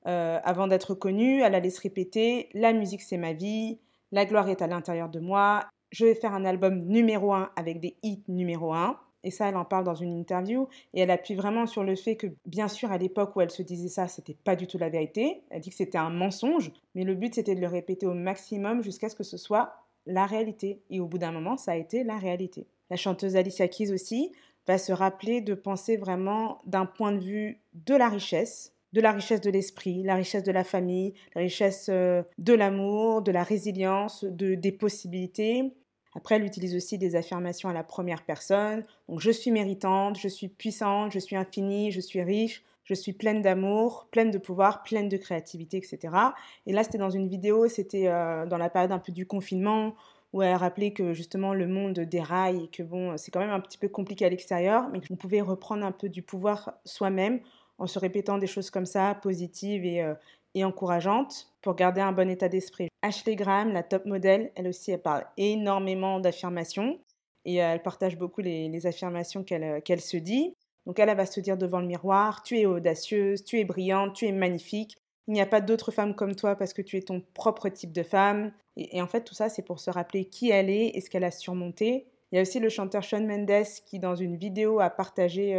Euh, 0.07 0.41
avant 0.45 0.67
d'être 0.67 0.95
connue, 0.95 1.43
elle 1.43 1.55
allait 1.55 1.71
se 1.71 1.81
répéter 1.81 2.49
La 2.55 2.73
musique, 2.73 3.03
c'est 3.03 3.17
ma 3.17 3.33
vie. 3.33 3.79
La 4.11 4.27
gloire 4.27 4.49
est 4.49 4.63
à 4.63 4.67
l'intérieur 4.67 5.09
de 5.09 5.21
moi. 5.21 5.67
Je 5.91 6.07
vais 6.07 6.15
faire 6.15 6.35
un 6.35 6.45
album 6.45 6.87
numéro 6.87 7.33
un 7.33 7.51
avec 7.57 7.81
des 7.81 7.97
hits 8.03 8.25
numéro 8.29 8.73
un. 8.73 8.99
Et 9.25 9.31
ça, 9.31 9.49
elle 9.49 9.57
en 9.57 9.65
parle 9.65 9.85
dans 9.85 9.95
une 9.95 10.13
interview. 10.13 10.69
Et 10.95 11.01
elle 11.01 11.11
appuie 11.11 11.35
vraiment 11.35 11.67
sur 11.67 11.85
le 11.85 11.95
fait 11.95 12.17
que, 12.17 12.27
bien 12.45 12.69
sûr, 12.69 12.91
à 12.91 12.99
l'époque 12.99 13.37
où 13.37 13.41
elle 13.41 13.51
se 13.51 13.63
disait 13.63 13.89
ça, 13.89 14.09
c'était 14.09 14.37
pas 14.45 14.57
du 14.57 14.67
tout 14.67 14.79
la 14.79 14.89
vérité. 14.89 15.43
Elle 15.51 15.61
dit 15.61 15.71
que 15.71 15.77
c'était 15.77 15.99
un 15.99 16.11
mensonge. 16.11 16.73
Mais 16.95 17.05
le 17.05 17.15
but, 17.15 17.35
c'était 17.35 17.55
de 17.55 17.61
le 17.61 17.69
répéter 17.69 18.07
au 18.07 18.15
maximum 18.15 18.83
jusqu'à 18.83 19.09
ce 19.09 19.17
que 19.17 19.23
ce 19.23 19.37
soit 19.37 19.75
la 20.07 20.27
réalité. 20.27 20.83
Et 20.91 21.01
au 21.01 21.07
bout 21.07 21.19
d'un 21.19 21.31
moment, 21.33 21.57
ça 21.57 21.73
a 21.73 21.77
été 21.77 22.03
la 22.03 22.19
réalité. 22.19 22.67
La 22.91 22.97
chanteuse 22.97 23.37
Alicia 23.37 23.69
Keys 23.69 23.93
aussi 23.93 24.33
va 24.67 24.79
se 24.79 24.93
rappeler 24.93 25.41
de 25.41 25.55
penser 25.55 25.97
vraiment 25.97 26.61
d'un 26.67 26.87
point 26.87 27.13
de 27.13 27.21
vue 27.21 27.61
de 27.75 27.95
la 27.95 28.09
richesse, 28.09 28.75
de 28.93 29.01
la 29.01 29.13
richesse 29.13 29.41
de 29.41 29.51
l'esprit, 29.51 30.03
la 30.03 30.15
richesse 30.15 30.43
de 30.43 30.53
la 30.53 30.65
famille, 30.65 31.15
la 31.35 31.43
richesse 31.43 31.89
euh, 31.91 32.23
de 32.39 32.53
l'amour, 32.53 33.23
de 33.23 33.33
la 33.33 33.43
résilience, 33.43 34.25
de, 34.25 34.55
des 34.55 34.73
possibilités, 34.73 35.73
après, 36.15 36.37
elle 36.37 36.45
utilise 36.45 36.77
aussi 36.77 36.99
des 36.99 37.17
affirmations 37.17 37.69
à 37.69 37.73
la 37.73 37.85
première 37.85 38.23
personne. 38.23 38.85
Donc, 39.09 39.21
je 39.21 39.31
suis 39.31 39.51
méritante, 39.51 40.19
je 40.19 40.29
suis 40.29 40.49
puissante, 40.49 41.13
je 41.13 41.19
suis 41.19 41.37
infinie, 41.37 41.91
je 41.91 42.01
suis 42.01 42.23
riche, 42.23 42.63
je 42.85 42.95
suis 42.95 43.13
pleine 43.13 43.41
d'amour, 43.41 44.09
pleine 44.11 44.31
de 44.31 44.39
pouvoir, 44.39 44.83
pleine 44.83 45.09
de 45.09 45.17
créativité, 45.17 45.79
etc. 45.79 46.15
Et 46.67 46.73
là, 46.73 46.85
c'était 46.85 46.99
dans 46.99 47.11
une 47.11 47.29
vidéo, 47.29 47.69
c'était 47.69 48.09
euh, 48.09 48.45
dans 48.47 48.59
la 48.59 48.69
période 48.69 48.93
un 48.93 48.99
peu 48.99 49.13
du 49.13 49.27
confinement, 49.27 49.95
où 50.33 50.43
elle 50.43 50.57
rappelait 50.57 50.93
que 50.93 51.13
justement 51.13 51.53
le 51.53 51.67
monde 51.67 52.01
déraille 52.01 52.65
et 52.65 52.69
que 52.69 52.83
bon, 52.83 53.17
c'est 53.19 53.31
quand 53.31 53.41
même 53.41 53.51
un 53.51 53.61
petit 53.61 53.77
peu 53.77 53.89
compliqué 53.89 54.25
à 54.25 54.31
l'extérieur, 54.31 54.89
mais 54.91 55.01
qu'on 55.01 55.17
pouvait 55.17 55.43
reprendre 55.43 55.85
un 55.85 55.93
peu 55.93 56.09
du 56.09 56.23
pouvoir 56.23 56.75
soi-même 56.87 57.41
en 57.83 57.89
se 57.89 57.99
répétant 57.99 58.39
des 58.39 58.47
choses 58.47 58.71
comme 58.71 58.87
ça, 58.87 59.19
positives 59.21 59.85
et, 59.85 60.03
euh, 60.03 60.15
et 60.55 60.65
encourageantes 60.65 61.49
pour 61.63 61.75
garder 61.75 62.01
un 62.01 62.13
bon 62.13 62.31
état 62.31 62.49
d'esprit. 62.49 62.87
Ashley 63.03 63.35
Graham, 63.35 63.73
la 63.73 63.83
top 63.83 64.07
modèle, 64.07 64.53
elle 64.55 64.69
aussi, 64.69 64.93
elle 64.93 65.03
parle 65.03 65.25
énormément 65.37 66.21
d'affirmations 66.21 67.01
et 67.45 67.61
euh, 67.61 67.73
elle 67.73 67.83
partage 67.83 68.17
beaucoup 68.17 68.41
les, 68.41 68.87
affirmations 68.87 69.45
euh, 69.51 69.81
qu'elle 69.81 70.01
se 70.01 70.17
dit. 70.17 70.55
Donc 70.87 71.01
elle, 71.01 71.09
elle 71.09 71.17
va 71.17 71.27
se 71.27 71.41
dire 71.41 71.57
devant 71.57 71.81
le 71.81 71.89
miroir, 71.89 72.45
tu 72.45 72.57
es 72.57 72.67
audacieuse, 72.67 73.45
tu 73.45 73.59
es 73.59 73.65
brillante, 73.65 74.15
tu 74.15 74.27
es 74.27 74.33
magnifique. 74.33 74.97
Il 75.27 75.35
n'y 75.35 75.41
a 75.41 75.47
pas 75.47 75.61
d'autre 75.61 75.91
femme 75.91 76.15
comme 76.15 76.37
toi 76.37 76.55
parce 76.55 76.73
que 76.73 76.83
tu 76.83 76.97
es 76.97 77.03
ton 77.03 77.21
propre 77.35 77.69
type 77.69 77.93
de 77.93 78.05
femme. 78.05 78.53
Et, 78.77 79.03
en 79.03 79.09
fait, 79.09 79.23
tout 79.23 79.35
ça, 79.35 79.49
c'est 79.49 79.63
pour 79.63 79.81
se 79.81 79.91
rappeler 79.91 80.25
qui 80.25 80.51
elle 80.51 80.71
est 80.71 80.93
et 80.95 81.01
ce 81.01 81.11
qu'elle 81.11 81.25
a 81.25 81.31
surmonté. 81.33 82.07
Il 82.31 82.37
y 82.37 82.39
a 82.39 82.43
aussi 82.43 82.61
le 82.61 82.69
chanteur 82.69 83.03
Shawn 83.03 83.27
Mendes 83.27 83.67
qui, 83.87 83.99
dans 83.99 84.15
une 84.15 84.37
vidéo, 84.37 84.81
a 84.81 84.89
partagé 84.89 85.55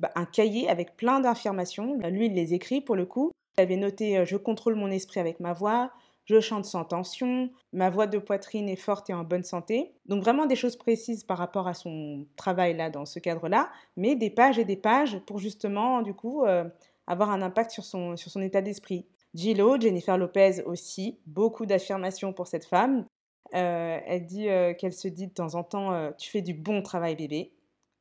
bah, 0.00 0.10
un 0.14 0.24
cahier 0.24 0.68
avec 0.68 0.96
plein 0.96 1.20
d'affirmations. 1.20 1.98
Lui, 2.10 2.26
il 2.26 2.34
les 2.34 2.54
écrit 2.54 2.80
pour 2.80 2.96
le 2.96 3.06
coup. 3.06 3.30
J'avais 3.58 3.76
noté 3.76 4.18
euh, 4.18 4.24
Je 4.26 4.36
contrôle 4.36 4.74
mon 4.74 4.90
esprit 4.90 5.20
avec 5.20 5.40
ma 5.40 5.52
voix, 5.52 5.90
je 6.26 6.40
chante 6.40 6.64
sans 6.64 6.84
tension, 6.84 7.50
ma 7.72 7.88
voix 7.88 8.06
de 8.06 8.18
poitrine 8.18 8.68
est 8.68 8.76
forte 8.76 9.08
et 9.08 9.14
en 9.14 9.24
bonne 9.24 9.44
santé. 9.44 9.94
Donc 10.06 10.22
vraiment 10.22 10.46
des 10.46 10.56
choses 10.56 10.76
précises 10.76 11.24
par 11.24 11.38
rapport 11.38 11.68
à 11.68 11.74
son 11.74 12.26
travail 12.36 12.76
là 12.76 12.90
dans 12.90 13.06
ce 13.06 13.18
cadre-là, 13.18 13.70
mais 13.96 14.14
des 14.14 14.30
pages 14.30 14.58
et 14.58 14.64
des 14.64 14.76
pages 14.76 15.18
pour 15.26 15.38
justement 15.38 16.02
du 16.02 16.12
coup 16.12 16.44
euh, 16.44 16.64
avoir 17.06 17.30
un 17.30 17.40
impact 17.40 17.70
sur 17.70 17.84
son, 17.84 18.16
sur 18.16 18.30
son 18.30 18.42
état 18.42 18.60
d'esprit. 18.60 19.06
Gillo, 19.34 19.80
Jennifer 19.80 20.18
Lopez 20.18 20.62
aussi, 20.64 21.18
beaucoup 21.26 21.64
d'affirmations 21.64 22.32
pour 22.32 22.46
cette 22.46 22.64
femme. 22.64 23.06
Euh, 23.54 23.98
elle 24.04 24.26
dit 24.26 24.48
qu'elle 24.78 24.92
se 24.92 25.08
dit 25.08 25.28
de 25.28 25.32
temps 25.32 25.54
en 25.54 25.62
temps 25.62 26.10
Tu 26.18 26.30
fais 26.30 26.42
du 26.42 26.54
bon 26.54 26.82
travail 26.82 27.16
bébé. 27.16 27.52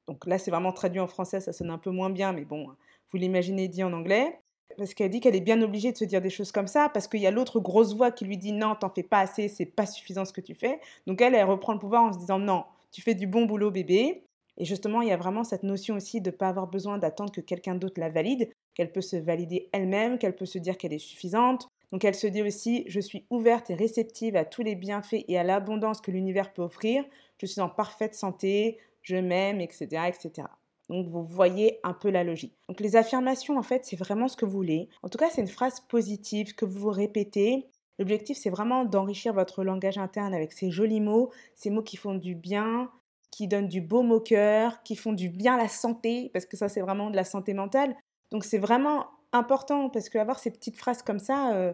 Donc 0.07 0.25
là 0.25 0.37
c'est 0.37 0.51
vraiment 0.51 0.71
traduit 0.71 0.99
en 0.99 1.07
français, 1.07 1.39
ça 1.39 1.53
sonne 1.53 1.69
un 1.69 1.77
peu 1.77 1.91
moins 1.91 2.09
bien, 2.09 2.33
mais 2.33 2.45
bon, 2.45 2.67
vous 3.11 3.17
l'imaginez 3.17 3.67
dit 3.67 3.83
en 3.83 3.93
anglais 3.93 4.39
parce 4.77 4.93
qu'elle 4.93 5.09
dit 5.09 5.19
qu'elle 5.19 5.35
est 5.35 5.41
bien 5.41 5.61
obligée 5.61 5.91
de 5.91 5.97
se 5.97 6.05
dire 6.05 6.21
des 6.21 6.29
choses 6.29 6.51
comme 6.51 6.67
ça, 6.67 6.89
parce 6.89 7.07
qu'il 7.07 7.21
y 7.21 7.27
a 7.27 7.31
l'autre 7.31 7.59
grosse 7.59 7.95
voix 7.95 8.11
qui 8.11 8.25
lui 8.25 8.37
dit 8.37 8.51
non, 8.51 8.75
t'en 8.75 8.89
fais 8.89 9.03
pas 9.03 9.19
assez, 9.19 9.47
c'est 9.47 9.65
pas 9.65 9.85
suffisant 9.85 10.25
ce 10.25 10.33
que 10.33 10.41
tu 10.41 10.55
fais. 10.55 10.79
Donc 11.07 11.21
elle, 11.21 11.35
elle 11.35 11.45
reprend 11.45 11.73
le 11.73 11.79
pouvoir 11.79 12.03
en 12.03 12.13
se 12.13 12.19
disant 12.19 12.39
non, 12.39 12.65
tu 12.91 13.01
fais 13.01 13.15
du 13.15 13.27
bon 13.27 13.45
boulot 13.45 13.71
bébé. 13.71 14.23
Et 14.57 14.63
justement, 14.63 15.01
il 15.01 15.09
y 15.09 15.11
a 15.11 15.17
vraiment 15.17 15.43
cette 15.43 15.63
notion 15.63 15.95
aussi 15.95 16.21
de 16.21 16.29
ne 16.29 16.35
pas 16.35 16.47
avoir 16.47 16.67
besoin 16.67 16.97
d'attendre 16.97 17.31
que 17.31 17.41
quelqu'un 17.41 17.75
d'autre 17.75 17.99
la 17.99 18.09
valide, 18.09 18.49
qu'elle 18.73 18.91
peut 18.91 19.01
se 19.01 19.17
valider 19.17 19.69
elle-même, 19.73 20.17
qu'elle 20.17 20.35
peut 20.35 20.45
se 20.45 20.57
dire 20.57 20.77
qu'elle 20.77 20.93
est 20.93 20.99
suffisante. 20.99 21.67
Donc 21.91 22.05
elle 22.05 22.15
se 22.15 22.27
dit 22.27 22.41
aussi, 22.41 22.85
je 22.87 22.99
suis 22.99 23.25
ouverte 23.29 23.69
et 23.69 23.75
réceptive 23.75 24.35
à 24.35 24.45
tous 24.45 24.63
les 24.63 24.75
bienfaits 24.75 25.23
et 25.27 25.37
à 25.37 25.43
l'abondance 25.43 26.01
que 26.01 26.11
l'univers 26.11 26.53
peut 26.53 26.61
offrir, 26.61 27.03
je 27.37 27.45
suis 27.45 27.61
en 27.61 27.69
parfaite 27.69 28.15
santé, 28.15 28.79
je 29.05 29.15
m'aime, 29.15 29.61
etc., 29.61 29.85
etc. 30.07 30.47
Donc 30.89 31.07
vous 31.07 31.23
voyez 31.23 31.79
un 31.83 31.93
peu 31.93 32.09
la 32.09 32.23
logique. 32.23 32.55
Donc 32.67 32.79
les 32.79 32.95
affirmations, 32.95 33.57
en 33.57 33.63
fait, 33.63 33.85
c'est 33.85 33.95
vraiment 33.95 34.27
ce 34.27 34.35
que 34.35 34.45
vous 34.45 34.51
voulez. 34.51 34.89
En 35.03 35.09
tout 35.09 35.17
cas, 35.17 35.29
c'est 35.29 35.41
une 35.41 35.47
phrase 35.47 35.79
positive 35.79 36.53
que 36.55 36.65
vous 36.65 36.79
vous 36.79 36.89
répétez. 36.89 37.67
L'objectif, 37.97 38.37
c'est 38.37 38.49
vraiment 38.49 38.83
d'enrichir 38.83 39.33
votre 39.33 39.63
langage 39.63 39.97
interne 39.97 40.33
avec 40.33 40.51
ces 40.51 40.69
jolis 40.69 41.01
mots, 41.01 41.31
ces 41.55 41.69
mots 41.69 41.81
qui 41.81 41.97
font 41.97 42.15
du 42.15 42.35
bien, 42.35 42.91
qui 43.31 43.47
donnent 43.47 43.67
du 43.67 43.81
beau 43.81 44.03
au 44.03 44.19
cœur, 44.19 44.83
qui 44.83 44.95
font 44.95 45.13
du 45.13 45.29
bien 45.29 45.55
à 45.55 45.57
la 45.57 45.69
santé, 45.69 46.29
parce 46.33 46.45
que 46.45 46.57
ça, 46.57 46.69
c'est 46.69 46.81
vraiment 46.81 47.09
de 47.09 47.15
la 47.15 47.23
santé 47.23 47.53
mentale. 47.53 47.95
Donc 48.31 48.43
c'est 48.43 48.57
vraiment 48.57 49.07
important, 49.31 49.89
parce 49.89 50.09
qu'avoir 50.09 50.39
ces 50.39 50.51
petites 50.51 50.77
phrases 50.77 51.01
comme 51.01 51.19
ça, 51.19 51.53
euh, 51.53 51.73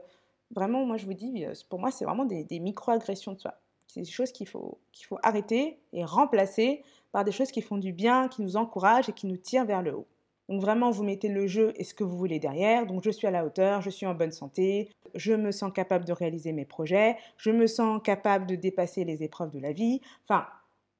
vraiment, 0.52 0.86
moi, 0.86 0.98
je 0.98 1.06
vous 1.06 1.14
dis, 1.14 1.46
euh, 1.46 1.54
pour 1.70 1.80
moi, 1.80 1.92
c'est 1.92 2.06
vraiment 2.06 2.26
des, 2.26 2.60
micro-agressions 2.60 3.34
de 3.34 3.40
soi. 3.40 3.56
C'est 3.88 4.02
des 4.02 4.10
choses 4.10 4.32
qu'il 4.32 4.48
faut, 4.48 4.80
qu'il 4.92 5.06
faut 5.06 5.18
arrêter 5.22 5.80
et 5.92 6.06
remplacer 6.06 6.84
par 7.12 7.24
des 7.24 7.32
choses 7.32 7.52
qui 7.52 7.62
font 7.62 7.78
du 7.78 7.94
bien, 7.94 8.28
qui 8.28 8.42
nous 8.42 8.58
encouragent 8.58 9.10
et 9.10 9.14
qui 9.14 9.28
nous 9.28 9.38
tirent 9.38 9.66
vers 9.66 9.82
le 9.82 9.96
haut. 9.96 10.08
Donc 10.50 10.62
vraiment, 10.62 10.92
vous 10.92 11.04
mettez 11.04 11.30
le 11.30 11.48
jeu 11.48 11.72
et 11.78 11.84
ce 11.84 11.94
que 11.94 12.04
vous 12.04 12.18
voulez 12.18 12.40
derrière. 12.40 12.86
Donc 12.86 13.04
je 13.04 13.10
suis 13.10 13.26
à 13.26 13.32
la 13.32 13.46
hauteur, 13.46 13.82
je 13.82 13.90
suis 13.90 14.06
en 14.06 14.14
bonne 14.14 14.32
santé, 14.32 14.90
je 15.16 15.34
me 15.34 15.52
sens 15.52 15.72
capable 15.74 16.04
de 16.04 16.12
réaliser 16.12 16.52
mes 16.52 16.66
projets, 16.66 17.16
je 17.38 17.52
me 17.52 17.68
sens 17.68 18.02
capable 18.04 18.48
de 18.48 18.56
dépasser 18.56 19.06
les 19.06 19.24
épreuves 19.24 19.52
de 19.52 19.60
la 19.60 19.72
vie. 19.72 20.02
Enfin, 20.28 20.46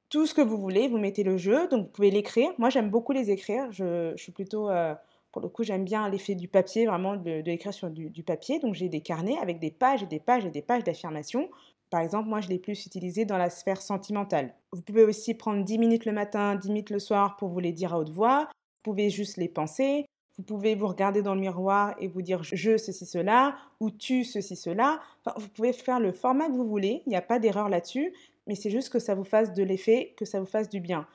tout 0.10 0.26
ce 0.26 0.34
que 0.34 0.42
vous 0.42 0.58
voulez, 0.58 0.88
vous 0.88 0.98
mettez 0.98 1.24
le 1.24 1.38
jeu. 1.38 1.68
Donc 1.70 1.86
vous 1.86 1.92
pouvez 1.92 2.12
l'écrire. 2.12 2.52
Moi, 2.60 2.70
j'aime 2.70 2.90
beaucoup 2.90 3.14
les 3.14 3.32
écrire. 3.32 3.72
Je, 3.72 4.14
suis 4.16 4.32
plutôt... 4.32 4.70
Euh, 4.70 4.94
pour 5.32 5.42
le 5.42 5.48
coup, 5.48 5.64
j'aime 5.64 5.86
bien 5.86 6.10
l'effet 6.10 6.36
du 6.36 6.50
papier, 6.50 6.86
vraiment 6.86 7.16
de, 7.16 7.42
l'écrire 7.46 7.74
sur 7.74 7.90
du, 7.90 8.10
du, 8.10 8.22
papier. 8.22 8.60
Donc 8.60 8.74
j'ai 8.74 8.90
des 8.90 9.00
carnets 9.00 9.38
avec 9.42 9.60
des 9.60 9.72
pages 9.72 10.04
et 10.04 10.06
des 10.06 10.20
pages 10.20 10.46
et 10.46 10.50
des 10.50 10.62
pages 10.62 10.84
d'affirmations. 10.84 11.50
Par 11.92 12.00
exemple, 12.00 12.30
moi, 12.30 12.40
je 12.40 12.48
l'ai 12.48 12.58
plus 12.58 12.86
utilisé 12.86 13.26
dans 13.26 13.38
la 13.38 13.50
sphère 13.50 13.82
sentimentale. 13.82 14.56
Vous 14.72 14.82
pouvez 14.82 15.04
aussi 15.04 15.34
prendre 15.34 15.64
10 15.64 15.78
minutes 15.78 16.06
le 16.06 16.14
matin, 16.14 16.56
10 16.56 16.70
minutes 16.70 16.90
le 16.90 17.00
soir 17.00 17.36
pour 17.36 17.50
vous 17.50 17.60
les 17.60 17.74
dire 17.74 17.94
à 17.94 18.00
haute 18.00 18.10
voix. 18.10 18.46
Vous 18.46 18.92
pouvez 18.92 19.10
juste 19.10 19.36
les 19.36 19.50
penser. 19.50 20.06
Vous 20.38 20.44
pouvez 20.44 20.74
vous 20.74 20.88
regarder 20.88 21.22
dans 21.22 21.36
le 21.36 21.42
miroir 21.42 21.94
et 22.00 22.08
vous 22.08 22.22
dire 22.22 22.44
je 22.44 22.78
ceci 22.78 23.06
cela 23.06 23.58
ou 23.82 23.92
tu 23.92 24.24
ceci 24.24 24.56
cela. 24.56 25.02
Enfin, 25.20 25.38
vous 25.38 25.50
pouvez 25.50 25.74
faire 25.74 26.00
le 26.00 26.14
format 26.14 26.48
que 26.48 26.54
vous 26.54 26.68
voulez, 26.68 27.04
il 27.06 27.10
n'y 27.10 27.18
a 27.18 27.22
pas 27.22 27.38
d'erreur 27.38 27.68
là-dessus, 27.68 28.14
mais 28.48 28.56
c'est 28.56 28.70
juste 28.70 28.90
que 28.90 28.98
ça 28.98 29.14
vous 29.14 29.26
fasse 29.26 29.54
de 29.54 29.62
l'effet, 29.62 30.14
que 30.18 30.24
ça 30.24 30.40
vous 30.40 30.46
fasse 30.46 30.70
du 30.70 30.80
bien. 30.80 31.06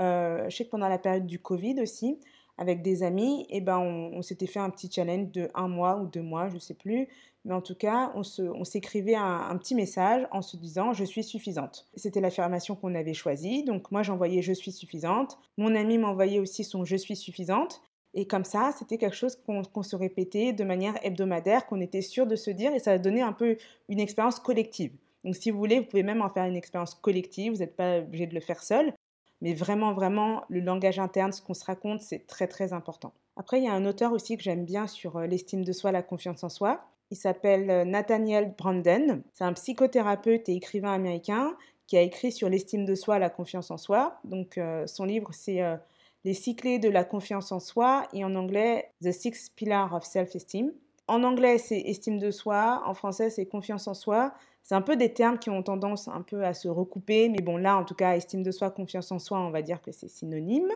Euh, 0.00 0.48
je 0.48 0.56
sais 0.56 0.64
que 0.64 0.70
pendant 0.70 0.88
la 0.88 0.98
période 0.98 1.26
du 1.26 1.38
Covid 1.38 1.80
aussi, 1.82 2.18
avec 2.58 2.82
des 2.82 3.02
amis, 3.02 3.42
et 3.48 3.56
eh 3.56 3.60
ben 3.60 3.78
on, 3.78 4.22
s'était 4.22 4.46
fait 4.46 4.60
un 4.60 4.70
petit 4.70 4.90
challenge 4.90 5.32
de 5.32 5.48
un 5.54 5.68
mois 5.68 5.96
ou 5.96 6.06
deux 6.06 6.22
mois, 6.22 6.48
je 6.48 6.54
ne 6.54 6.60
sais 6.60 6.74
plus. 6.74 7.08
Mais 7.44 7.54
en 7.54 7.60
tout 7.60 7.74
cas, 7.74 8.12
on, 8.14 8.22
s'écrivait 8.64 9.16
un, 9.16 9.56
petit 9.56 9.74
message 9.74 10.28
en 10.30 10.42
se 10.42 10.56
disant 10.56 10.92
je 10.92 11.04
suis 11.04 11.24
suffisante. 11.24 11.88
C'était 11.96 12.20
l'affirmation 12.20 12.76
qu'on 12.76 12.94
avait 12.94 13.14
choisie. 13.14 13.64
Donc 13.64 13.90
moi 13.90 14.02
j'envoyais 14.02 14.42
je 14.42 14.52
suis 14.52 14.70
suffisante. 14.70 15.38
Mon 15.58 15.74
ami 15.74 15.98
m'envoyait 15.98 16.38
aussi 16.38 16.62
son 16.62 16.84
je 16.84 16.96
suis 16.96 17.16
suffisante. 17.16 17.82
Et 18.14 18.26
comme 18.26 18.44
ça, 18.44 18.72
c'était 18.78 18.98
quelque 18.98 19.16
chose 19.16 19.36
qu'on 19.36 19.82
se 19.82 19.96
répétait 19.96 20.52
de 20.52 20.64
manière 20.64 20.94
hebdomadaire, 21.02 21.66
qu'on 21.66 21.80
était 21.80 22.02
sûr 22.02 22.26
de 22.26 22.36
se 22.36 22.50
dire, 22.50 22.74
et 22.74 22.78
ça 22.78 22.92
a 22.92 22.98
donné 22.98 23.22
un 23.22 23.32
peu 23.32 23.56
une 23.88 24.00
expérience 24.00 24.38
collective. 24.38 24.92
Donc 25.24 25.36
si 25.36 25.50
vous 25.50 25.58
voulez, 25.58 25.80
vous 25.80 25.86
pouvez 25.86 26.02
même 26.02 26.20
en 26.20 26.28
faire 26.28 26.44
une 26.44 26.56
expérience 26.56 26.94
collective, 26.94 27.52
vous 27.52 27.60
n'êtes 27.60 27.76
pas 27.76 28.00
obligé 28.00 28.26
de 28.26 28.34
le 28.34 28.40
faire 28.40 28.62
seul. 28.62 28.92
Mais 29.42 29.54
vraiment, 29.54 29.92
vraiment, 29.92 30.44
le 30.48 30.60
langage 30.60 31.00
interne, 31.00 31.32
ce 31.32 31.42
qu'on 31.42 31.52
se 31.52 31.64
raconte, 31.64 32.00
c'est 32.00 32.28
très, 32.28 32.46
très 32.46 32.72
important. 32.72 33.12
Après, 33.36 33.58
il 33.58 33.64
y 33.64 33.68
a 33.68 33.72
un 33.72 33.84
auteur 33.84 34.12
aussi 34.12 34.36
que 34.36 34.42
j'aime 34.42 34.64
bien 34.64 34.86
sur 34.86 35.16
euh, 35.16 35.26
l'estime 35.26 35.64
de 35.64 35.72
soi, 35.72 35.90
la 35.90 36.02
confiance 36.02 36.44
en 36.44 36.48
soi. 36.48 36.84
Il 37.10 37.16
s'appelle 37.16 37.68
euh, 37.68 37.84
Nathaniel 37.84 38.54
Branden. 38.56 39.24
C'est 39.34 39.42
un 39.42 39.52
psychothérapeute 39.52 40.48
et 40.48 40.54
écrivain 40.54 40.92
américain 40.92 41.56
qui 41.88 41.96
a 41.96 42.02
écrit 42.02 42.30
sur 42.30 42.48
l'estime 42.48 42.84
de 42.84 42.94
soi, 42.94 43.18
la 43.18 43.30
confiance 43.30 43.72
en 43.72 43.78
soi. 43.78 44.20
Donc, 44.22 44.58
euh, 44.58 44.86
son 44.86 45.04
livre, 45.04 45.30
c'est 45.32 45.60
Les 46.24 46.34
six 46.34 46.54
clés 46.54 46.78
de 46.78 46.88
la 46.88 47.02
confiance 47.02 47.50
en 47.50 47.58
soi 47.58 48.06
et 48.12 48.24
en 48.24 48.36
anglais, 48.36 48.92
The 49.02 49.10
Six 49.10 49.50
Pillars 49.56 49.92
of 49.92 50.04
Self-Esteem. 50.04 50.70
En 51.08 51.24
anglais, 51.24 51.58
c'est 51.58 51.80
estime 51.80 52.20
de 52.20 52.30
soi. 52.30 52.80
En 52.86 52.94
français, 52.94 53.28
c'est 53.28 53.46
confiance 53.46 53.88
en 53.88 53.94
soi. 53.94 54.32
C'est 54.62 54.74
un 54.74 54.82
peu 54.82 54.96
des 54.96 55.12
termes 55.12 55.38
qui 55.38 55.50
ont 55.50 55.62
tendance 55.62 56.08
un 56.08 56.22
peu 56.22 56.44
à 56.44 56.54
se 56.54 56.68
recouper, 56.68 57.28
mais 57.28 57.42
bon, 57.42 57.56
là, 57.56 57.76
en 57.76 57.84
tout 57.84 57.94
cas, 57.94 58.16
estime 58.16 58.42
de 58.42 58.50
soi, 58.50 58.70
confiance 58.70 59.10
en 59.10 59.18
soi, 59.18 59.40
on 59.40 59.50
va 59.50 59.62
dire 59.62 59.82
que 59.82 59.92
c'est 59.92 60.08
synonyme 60.08 60.70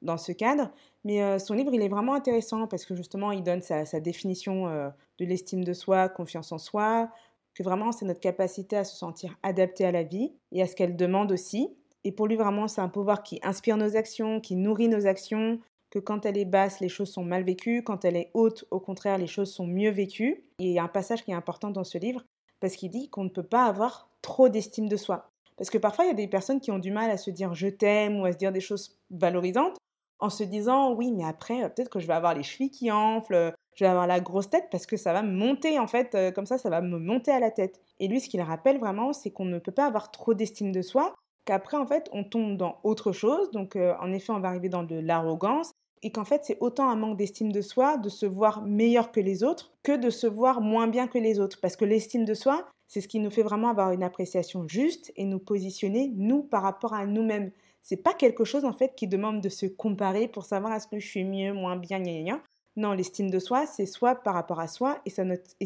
dans 0.00 0.18
ce 0.18 0.32
cadre. 0.32 0.70
Mais 1.04 1.22
euh, 1.22 1.38
son 1.38 1.54
livre, 1.54 1.72
il 1.72 1.82
est 1.82 1.88
vraiment 1.88 2.14
intéressant 2.14 2.66
parce 2.66 2.84
que 2.84 2.94
justement, 2.94 3.32
il 3.32 3.42
donne 3.42 3.62
sa, 3.62 3.84
définition 4.00 4.68
euh, 4.68 4.88
de 5.18 5.24
l'estime 5.24 5.64
de 5.64 5.72
soi, 5.72 6.08
confiance 6.08 6.52
en 6.52 6.58
soi, 6.58 7.10
que 7.54 7.62
vraiment, 7.62 7.92
c'est 7.92 8.04
notre 8.04 8.20
capacité 8.20 8.76
à 8.76 8.84
se 8.84 8.96
sentir 8.96 9.36
adapté 9.42 9.84
à 9.84 9.92
la 9.92 10.02
vie 10.02 10.32
et 10.52 10.62
à 10.62 10.66
ce 10.66 10.76
qu'elle 10.76 10.96
demande 10.96 11.32
aussi. 11.32 11.76
Et 12.04 12.12
pour 12.12 12.26
lui, 12.26 12.36
vraiment, 12.36 12.68
c'est 12.68 12.80
un 12.80 12.88
pouvoir 12.88 13.22
qui 13.22 13.40
inspire 13.42 13.76
nos 13.76 13.96
actions, 13.96 14.40
qui 14.40 14.56
nourrit 14.56 14.88
nos 14.88 15.06
actions, 15.06 15.60
que 15.90 15.98
quand 15.98 16.26
elle 16.26 16.38
est 16.38 16.46
basse, 16.46 16.80
les 16.80 16.88
choses 16.88 17.12
sont 17.12 17.24
mal 17.24 17.44
vécues, 17.44 17.82
quand 17.82 18.04
elle 18.04 18.16
est 18.16 18.30
haute, 18.34 18.64
au 18.70 18.80
contraire, 18.80 19.18
les 19.18 19.26
choses 19.26 19.52
sont 19.52 19.66
mieux 19.66 19.90
vécues. 19.90 20.44
Et 20.58 20.68
il 20.68 20.72
y 20.72 20.78
a 20.78 20.84
un 20.84 20.88
passage 20.88 21.22
qui 21.22 21.30
est 21.30 21.34
important 21.34 21.70
dans 21.70 21.84
ce 21.84 21.98
livre, 21.98 22.24
parce 22.62 22.76
qu'il 22.76 22.90
dit 22.90 23.10
qu'on 23.10 23.24
ne 23.24 23.28
peut 23.28 23.42
pas 23.42 23.66
avoir 23.66 24.08
trop 24.22 24.48
d'estime 24.48 24.88
de 24.88 24.96
soi. 24.96 25.28
Parce 25.58 25.68
que 25.68 25.78
parfois, 25.78 26.04
il 26.04 26.08
y 26.08 26.12
a 26.12 26.14
des 26.14 26.28
personnes 26.28 26.60
qui 26.60 26.70
ont 26.70 26.78
du 26.78 26.92
mal 26.92 27.10
à 27.10 27.16
se 27.16 27.28
dire 27.30 27.54
je 27.54 27.66
t'aime 27.66 28.20
ou 28.20 28.24
à 28.24 28.32
se 28.32 28.38
dire 28.38 28.52
des 28.52 28.60
choses 28.60 28.96
valorisantes 29.10 29.76
en 30.20 30.30
se 30.30 30.44
disant 30.44 30.94
oui, 30.94 31.10
mais 31.12 31.24
après, 31.24 31.64
euh, 31.64 31.68
peut-être 31.68 31.90
que 31.90 31.98
je 31.98 32.06
vais 32.06 32.14
avoir 32.14 32.34
les 32.34 32.44
chevilles 32.44 32.70
qui 32.70 32.90
enflent, 32.92 33.52
je 33.74 33.84
vais 33.84 33.90
avoir 33.90 34.06
la 34.06 34.20
grosse 34.20 34.48
tête 34.48 34.68
parce 34.70 34.86
que 34.86 34.96
ça 34.96 35.12
va 35.12 35.22
monter 35.22 35.80
en 35.80 35.88
fait, 35.88 36.14
euh, 36.14 36.30
comme 36.30 36.46
ça, 36.46 36.56
ça 36.56 36.70
va 36.70 36.80
me 36.80 36.98
monter 36.98 37.32
à 37.32 37.40
la 37.40 37.50
tête. 37.50 37.80
Et 37.98 38.06
lui, 38.06 38.20
ce 38.20 38.28
qu'il 38.28 38.40
rappelle 38.40 38.78
vraiment, 38.78 39.12
c'est 39.12 39.30
qu'on 39.30 39.44
ne 39.44 39.58
peut 39.58 39.72
pas 39.72 39.86
avoir 39.86 40.12
trop 40.12 40.34
d'estime 40.34 40.70
de 40.70 40.82
soi, 40.82 41.16
qu'après, 41.44 41.76
en 41.76 41.86
fait, 41.86 42.08
on 42.12 42.22
tombe 42.22 42.56
dans 42.56 42.78
autre 42.84 43.10
chose. 43.10 43.50
Donc, 43.50 43.74
euh, 43.74 43.94
en 44.00 44.12
effet, 44.12 44.32
on 44.32 44.38
va 44.38 44.48
arriver 44.48 44.68
dans 44.68 44.84
de 44.84 44.96
l'arrogance, 44.96 45.72
et 46.02 46.10
qu'en 46.12 46.24
fait 46.24 46.44
c'est 46.44 46.58
autant 46.60 46.88
un 46.88 46.96
manque 46.96 47.16
d'estime 47.16 47.52
de 47.52 47.60
soi 47.60 47.96
de 47.96 48.08
se 48.08 48.26
voir 48.26 48.62
meilleur 48.62 49.12
que 49.12 49.20
les 49.20 49.44
autres 49.44 49.72
que 49.82 49.96
de 49.96 50.10
se 50.10 50.26
voir 50.26 50.60
moins 50.60 50.86
bien 50.86 51.08
que 51.08 51.18
les 51.18 51.40
autres. 51.40 51.58
Parce 51.60 51.76
que 51.76 51.84
l'estime 51.84 52.24
de 52.24 52.34
soi, 52.34 52.66
c'est 52.86 53.00
ce 53.00 53.08
qui 53.08 53.18
nous 53.18 53.30
fait 53.30 53.42
vraiment 53.42 53.68
avoir 53.68 53.92
une 53.92 54.02
appréciation 54.02 54.66
juste 54.68 55.12
et 55.16 55.24
nous 55.24 55.38
positionner, 55.38 56.12
nous, 56.14 56.42
par 56.42 56.62
rapport 56.62 56.94
à 56.94 57.06
nous-mêmes. 57.06 57.50
C'est 57.82 57.96
pas 57.96 58.14
quelque 58.14 58.44
chose 58.44 58.64
en 58.64 58.72
fait 58.72 58.94
qui 58.94 59.08
demande 59.08 59.40
de 59.40 59.48
se 59.48 59.66
comparer 59.66 60.28
pour 60.28 60.44
savoir 60.44 60.72
est-ce 60.74 60.86
que 60.86 60.98
je 60.98 61.06
suis 61.06 61.24
mieux, 61.24 61.52
moins 61.52 61.76
bien, 61.76 61.98
gna, 61.98 62.12
gna, 62.12 62.22
gna. 62.22 62.42
Non, 62.76 62.92
l'estime 62.92 63.30
de 63.30 63.38
soi, 63.38 63.66
c'est 63.66 63.86
soi 63.86 64.14
par 64.14 64.34
rapport 64.34 64.60
à 64.60 64.68
soi 64.68 64.98
et, 65.04 65.10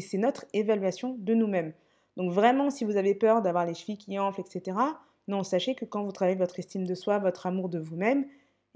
c'est 0.01 0.17
notre 0.17 0.45
évaluation 0.53 1.15
de 1.19 1.33
nous-mêmes. 1.33 1.73
Donc 2.17 2.31
vraiment, 2.31 2.69
si 2.69 2.83
vous 2.83 2.97
avez 2.97 3.13
peur 3.13 3.41
d'avoir 3.41 3.65
les 3.65 3.75
chevilles 3.75 3.99
qui 3.99 4.17
enflent, 4.17 4.41
etc., 4.41 4.77
non, 5.27 5.43
sachez 5.43 5.75
que 5.75 5.85
quand 5.85 6.03
vous 6.03 6.11
travaillez 6.11 6.37
votre 6.37 6.57
estime 6.59 6.85
de 6.85 6.95
soi, 6.95 7.19
votre 7.19 7.45
amour 7.45 7.69
de 7.69 7.79
vous-même, 7.79 8.25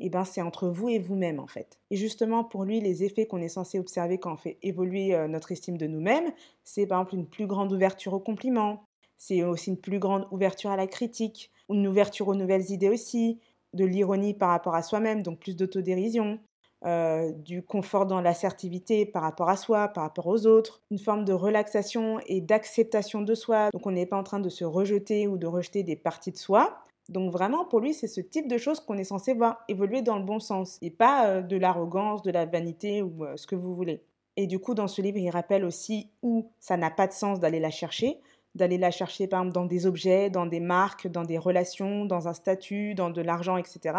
eh 0.05 0.10
ben, 0.10 0.24
c'est 0.24 0.41
entre 0.41 0.67
vous 0.67 0.89
et 0.89 1.00
vous-même 1.00 1.39
en 1.39 1.48
fait. 1.48 1.79
Et 1.89 1.96
justement, 1.96 2.43
pour 2.43 2.63
lui, 2.63 2.79
les 2.79 3.03
effets 3.03 3.25
qu'on 3.25 3.41
est 3.41 3.50
censé 3.50 3.79
observer 3.79 4.17
quand 4.17 4.34
on 4.34 4.38
fait 4.38 4.58
évoluer 4.62 5.13
euh, 5.13 5.27
notre 5.27 5.51
estime 5.51 5.77
de 5.77 5.88
nous-mêmes, 5.88 6.31
c'est 6.63 6.86
par 6.88 7.00
exemple 7.00 7.15
une 7.15 7.27
plus 7.27 7.48
grande 7.48 7.72
ouverture 7.72 8.13
aux 8.13 8.20
compliments, 8.20 8.84
c'est 9.17 9.43
aussi 9.43 9.70
une 9.70 9.77
plus 9.77 10.00
grande 10.00 10.27
ouverture 10.31 10.72
à 10.72 10.77
la 10.77 10.88
critique, 10.88 11.51
une 11.70 11.88
ouverture 11.88 12.27
aux 12.27 12.36
nouvelles 12.36 12.72
idées 12.72 12.89
aussi, 12.89 13.39
de 13.74 13.86
l'ironie 13.86 14.34
par 14.34 14.50
rapport 14.50 14.75
à 14.75 14.81
soi-même, 14.81 15.22
donc 15.22 15.39
plus 15.39 15.55
d'autodérision, 15.55 16.39
euh, 16.84 17.31
du 17.31 17.62
confort 17.62 18.08
dans 18.08 18.22
l'assertivité 18.22 19.05
par 19.05 19.22
rapport 19.22 19.50
à 19.50 19.55
soi, 19.55 19.88
par 19.89 20.03
rapport 20.03 20.25
aux 20.25 20.48
autres, 20.48 20.81
une 20.89 20.98
forme 20.98 21.25
de 21.25 21.34
relaxation 21.34 22.20
et 22.25 22.41
d'acceptation 22.41 23.22
de 23.22 23.36
soi. 23.36 23.70
Donc 23.72 23.86
on 23.86 23.91
n'est 23.91 24.08
pas 24.08 24.17
en 24.17 24.24
train 24.24 24.39
de 24.39 24.50
se 24.50 24.65
rejeter 24.65 25.27
ou 25.27 25.38
de 25.38 25.46
rejeter 25.46 25.84
des 25.84 25.96
parties 25.96 26.31
de 26.31 26.38
soi, 26.38 26.84
donc 27.10 27.31
vraiment, 27.31 27.65
pour 27.65 27.79
lui, 27.79 27.93
c'est 27.93 28.08
ce 28.08 28.22
type 28.22 28.48
de 28.48 28.58
choses 28.58 28.79
qu'on 28.79 28.98
est 28.98 29.03
censé 29.03 29.34
voir 29.34 29.63
évoluer 29.67 30.01
dans 30.01 30.17
le 30.17 30.24
bon 30.24 30.39
sens 30.39 30.77
et 30.81 30.91
pas 30.91 31.27
euh, 31.27 31.41
de 31.41 31.58
l'arrogance, 31.58 32.22
de 32.22 32.31
la 32.31 32.46
vanité 32.46 33.01
ou 33.01 33.25
euh, 33.25 33.36
ce 33.36 33.48
que 33.48 33.55
vous 33.55 33.75
voulez. 33.75 34.01
Et 34.38 34.48
du 34.48 34.60
coup, 34.60 34.74
dans 34.74 34.88
ce 34.88 35.01
livre, 35.01 35.17
il 35.17 35.29
rappelle 35.29 35.65
aussi 35.65 36.10
où 36.22 36.50
ça 36.60 36.77
n'a 36.77 36.89
pas 36.89 37.08
de 37.08 37.12
sens 37.12 37.39
d'aller 37.39 37.60
la 37.60 37.70
chercher, 37.70 38.20
d'aller 38.55 38.77
la 38.77 38.91
chercher 38.91 39.27
par 39.27 39.41
exemple 39.41 39.53
dans 39.53 39.65
des 39.65 39.86
objets, 39.86 40.29
dans 40.29 40.46
des 40.46 40.60
marques, 40.60 41.08
dans 41.08 41.24
des 41.24 41.38
relations, 41.38 42.05
dans 42.05 42.27
un 42.27 42.34
statut, 42.34 42.96
dans 42.96 43.10
de 43.10 43.22
l'argent, 43.22 43.58
etc. 43.58 43.98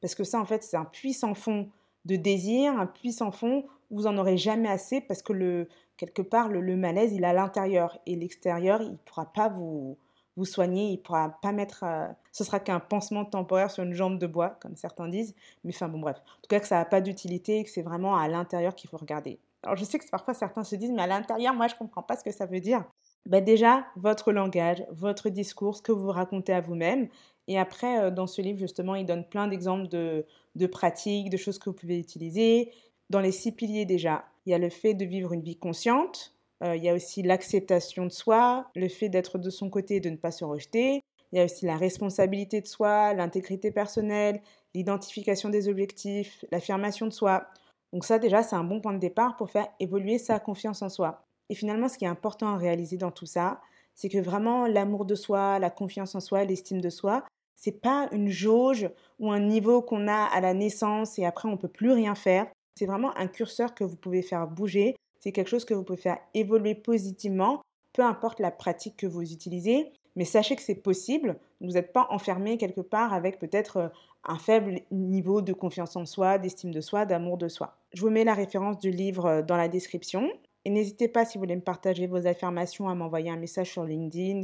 Parce 0.00 0.14
que 0.14 0.24
ça, 0.24 0.40
en 0.40 0.44
fait, 0.44 0.62
c'est 0.62 0.76
un 0.76 0.84
puissant 0.84 1.34
fond 1.34 1.68
de 2.06 2.16
désir, 2.16 2.72
un 2.78 2.86
puissant 2.86 3.30
fond 3.30 3.64
où 3.90 3.98
vous 3.98 4.06
en 4.06 4.16
aurez 4.18 4.36
jamais 4.36 4.68
assez 4.68 5.00
parce 5.00 5.22
que 5.22 5.32
le, 5.32 5.68
quelque 5.96 6.22
part, 6.22 6.48
le, 6.48 6.60
le 6.60 6.76
malaise, 6.76 7.12
il 7.12 7.22
est 7.22 7.26
à 7.26 7.32
l'intérieur 7.32 7.98
et 8.06 8.16
l'extérieur, 8.16 8.82
il 8.82 8.92
ne 8.92 8.96
pourra 8.96 9.26
pas 9.32 9.48
vous, 9.48 9.96
vous 10.38 10.44
soigner, 10.44 10.90
il 10.90 10.98
pourra 10.98 11.36
pas 11.42 11.50
mettre, 11.50 11.82
euh, 11.82 12.06
ce 12.30 12.44
sera 12.44 12.60
qu'un 12.60 12.78
pansement 12.78 13.24
temporaire 13.24 13.72
sur 13.72 13.82
une 13.82 13.92
jambe 13.92 14.18
de 14.18 14.26
bois, 14.28 14.50
comme 14.60 14.76
certains 14.76 15.08
disent. 15.08 15.34
Mais 15.64 15.74
enfin 15.74 15.88
bon 15.88 15.98
bref, 15.98 16.16
en 16.16 16.42
tout 16.42 16.48
cas 16.48 16.60
que 16.60 16.66
ça 16.68 16.76
n'a 16.76 16.84
pas 16.84 17.00
d'utilité 17.00 17.58
et 17.58 17.64
que 17.64 17.70
c'est 17.70 17.82
vraiment 17.82 18.16
à 18.16 18.28
l'intérieur 18.28 18.76
qu'il 18.76 18.88
faut 18.88 18.98
regarder. 18.98 19.40
Alors 19.64 19.76
je 19.76 19.84
sais 19.84 19.98
que 19.98 20.08
parfois 20.08 20.34
certains 20.34 20.62
se 20.62 20.76
disent, 20.76 20.92
mais 20.92 21.02
à 21.02 21.08
l'intérieur, 21.08 21.54
moi 21.54 21.66
je 21.66 21.74
comprends 21.74 22.04
pas 22.04 22.16
ce 22.16 22.22
que 22.22 22.30
ça 22.30 22.46
veut 22.46 22.60
dire. 22.60 22.84
Ben 23.26 23.44
déjà, 23.44 23.84
votre 23.96 24.30
langage, 24.30 24.84
votre 24.92 25.28
discours, 25.28 25.76
ce 25.76 25.82
que 25.82 25.90
vous 25.92 26.08
racontez 26.08 26.52
à 26.52 26.60
vous-même. 26.60 27.08
Et 27.48 27.58
après, 27.58 27.98
euh, 28.00 28.10
dans 28.12 28.28
ce 28.28 28.40
livre, 28.40 28.60
justement, 28.60 28.94
il 28.94 29.06
donne 29.06 29.24
plein 29.24 29.48
d'exemples 29.48 29.88
de, 29.88 30.24
de 30.54 30.66
pratiques, 30.68 31.30
de 31.30 31.36
choses 31.36 31.58
que 31.58 31.68
vous 31.68 31.76
pouvez 31.76 31.98
utiliser. 31.98 32.72
Dans 33.10 33.20
les 33.20 33.32
six 33.32 33.50
piliers 33.50 33.86
déjà, 33.86 34.24
il 34.46 34.52
y 34.52 34.54
a 34.54 34.58
le 34.58 34.70
fait 34.70 34.94
de 34.94 35.04
vivre 35.04 35.32
une 35.32 35.42
vie 35.42 35.56
consciente, 35.56 36.32
euh, 36.64 36.76
il 36.76 36.82
y 36.82 36.88
a 36.88 36.94
aussi 36.94 37.22
l'acceptation 37.22 38.04
de 38.04 38.12
soi, 38.12 38.66
le 38.74 38.88
fait 38.88 39.08
d'être 39.08 39.38
de 39.38 39.50
son 39.50 39.70
côté 39.70 39.96
et 39.96 40.00
de 40.00 40.10
ne 40.10 40.16
pas 40.16 40.30
se 40.30 40.44
rejeter. 40.44 41.02
Il 41.32 41.38
y 41.38 41.40
a 41.40 41.44
aussi 41.44 41.66
la 41.66 41.76
responsabilité 41.76 42.60
de 42.60 42.66
soi, 42.66 43.14
l'intégrité 43.14 43.70
personnelle, 43.70 44.40
l'identification 44.74 45.50
des 45.50 45.68
objectifs, 45.68 46.44
l'affirmation 46.50 47.06
de 47.06 47.12
soi. 47.12 47.46
Donc 47.92 48.04
ça 48.04 48.18
déjà, 48.18 48.42
c'est 48.42 48.56
un 48.56 48.64
bon 48.64 48.80
point 48.80 48.92
de 48.92 48.98
départ 48.98 49.36
pour 49.36 49.50
faire 49.50 49.68
évoluer 49.78 50.18
sa 50.18 50.40
confiance 50.40 50.82
en 50.82 50.88
soi. 50.88 51.22
Et 51.50 51.54
finalement, 51.54 51.88
ce 51.88 51.96
qui 51.96 52.04
est 52.04 52.08
important 52.08 52.48
à 52.48 52.56
réaliser 52.56 52.96
dans 52.96 53.10
tout 53.10 53.26
ça, 53.26 53.60
c'est 53.94 54.08
que 54.08 54.18
vraiment 54.18 54.66
l'amour 54.66 55.04
de 55.04 55.14
soi, 55.14 55.58
la 55.58 55.70
confiance 55.70 56.14
en 56.14 56.20
soi, 56.20 56.44
l'estime 56.44 56.80
de 56.80 56.90
soi, 56.90 57.24
c'est 57.56 57.80
pas 57.80 58.08
une 58.12 58.28
jauge 58.28 58.88
ou 59.18 59.32
un 59.32 59.40
niveau 59.40 59.82
qu'on 59.82 60.06
a 60.06 60.24
à 60.24 60.40
la 60.40 60.54
naissance 60.54 61.18
et 61.18 61.24
après 61.24 61.48
on 61.48 61.56
peut 61.56 61.68
plus 61.68 61.90
rien 61.90 62.14
faire. 62.14 62.46
C'est 62.76 62.86
vraiment 62.86 63.16
un 63.16 63.26
curseur 63.26 63.74
que 63.74 63.82
vous 63.82 63.96
pouvez 63.96 64.22
faire 64.22 64.46
bouger 64.46 64.94
c'est 65.20 65.32
quelque 65.32 65.48
chose 65.48 65.64
que 65.64 65.74
vous 65.74 65.82
pouvez 65.82 66.00
faire 66.00 66.18
évoluer 66.34 66.74
positivement, 66.74 67.62
peu 67.92 68.02
importe 68.02 68.40
la 68.40 68.50
pratique 68.50 68.96
que 68.96 69.06
vous 69.06 69.32
utilisez. 69.32 69.92
Mais 70.16 70.24
sachez 70.24 70.56
que 70.56 70.62
c'est 70.62 70.74
possible. 70.74 71.38
Vous 71.60 71.72
n'êtes 71.72 71.92
pas 71.92 72.08
enfermé 72.10 72.58
quelque 72.58 72.80
part 72.80 73.12
avec 73.12 73.38
peut-être 73.38 73.76
euh, 73.76 73.88
un 74.24 74.36
faible 74.36 74.80
niveau 74.90 75.42
de 75.42 75.52
confiance 75.52 75.94
en 75.94 76.06
soi, 76.06 76.38
d'estime 76.38 76.72
de 76.72 76.80
soi, 76.80 77.06
d'amour 77.06 77.38
de 77.38 77.46
soi. 77.46 77.76
Je 77.92 78.00
vous 78.00 78.10
mets 78.10 78.24
la 78.24 78.34
référence 78.34 78.78
du 78.78 78.90
livre 78.90 79.26
euh, 79.26 79.42
dans 79.42 79.56
la 79.56 79.68
description. 79.68 80.28
Et 80.64 80.70
n'hésitez 80.70 81.06
pas, 81.06 81.24
si 81.24 81.38
vous 81.38 81.42
voulez 81.42 81.54
me 81.54 81.62
partager 81.62 82.08
vos 82.08 82.26
affirmations, 82.26 82.88
à 82.88 82.96
m'envoyer 82.96 83.30
un 83.30 83.36
message 83.36 83.70
sur 83.70 83.84
LinkedIn 83.84 84.42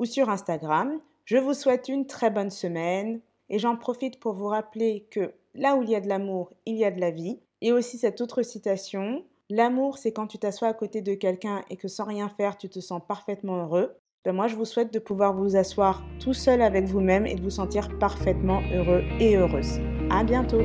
ou 0.00 0.04
sur 0.06 0.28
Instagram. 0.28 1.00
Je 1.24 1.36
vous 1.36 1.54
souhaite 1.54 1.88
une 1.88 2.06
très 2.06 2.30
bonne 2.30 2.50
semaine 2.50 3.20
et 3.48 3.60
j'en 3.60 3.76
profite 3.76 4.18
pour 4.18 4.34
vous 4.34 4.48
rappeler 4.48 5.06
que 5.10 5.32
là 5.54 5.76
où 5.76 5.84
il 5.84 5.90
y 5.90 5.94
a 5.94 6.00
de 6.00 6.08
l'amour, 6.08 6.52
il 6.66 6.76
y 6.76 6.84
a 6.84 6.90
de 6.90 7.00
la 7.00 7.12
vie. 7.12 7.38
Et 7.60 7.70
aussi 7.70 7.96
cette 7.96 8.20
autre 8.20 8.42
citation, 8.42 9.24
L'amour, 9.50 9.98
c'est 9.98 10.12
quand 10.12 10.26
tu 10.26 10.38
t'assois 10.38 10.68
à 10.68 10.74
côté 10.74 11.02
de 11.02 11.14
quelqu'un 11.14 11.62
et 11.68 11.76
que 11.76 11.88
sans 11.88 12.04
rien 12.04 12.28
faire, 12.28 12.56
tu 12.56 12.68
te 12.68 12.80
sens 12.80 13.02
parfaitement 13.06 13.64
heureux. 13.64 13.92
Ben 14.24 14.32
moi, 14.32 14.46
je 14.46 14.54
vous 14.54 14.64
souhaite 14.64 14.92
de 14.92 14.98
pouvoir 14.98 15.34
vous 15.34 15.56
asseoir 15.56 16.04
tout 16.20 16.34
seul 16.34 16.62
avec 16.62 16.84
vous-même 16.86 17.26
et 17.26 17.34
de 17.34 17.42
vous 17.42 17.50
sentir 17.50 17.88
parfaitement 17.98 18.60
heureux 18.72 19.02
et 19.18 19.36
heureuse. 19.36 19.80
À 20.10 20.22
bientôt! 20.22 20.62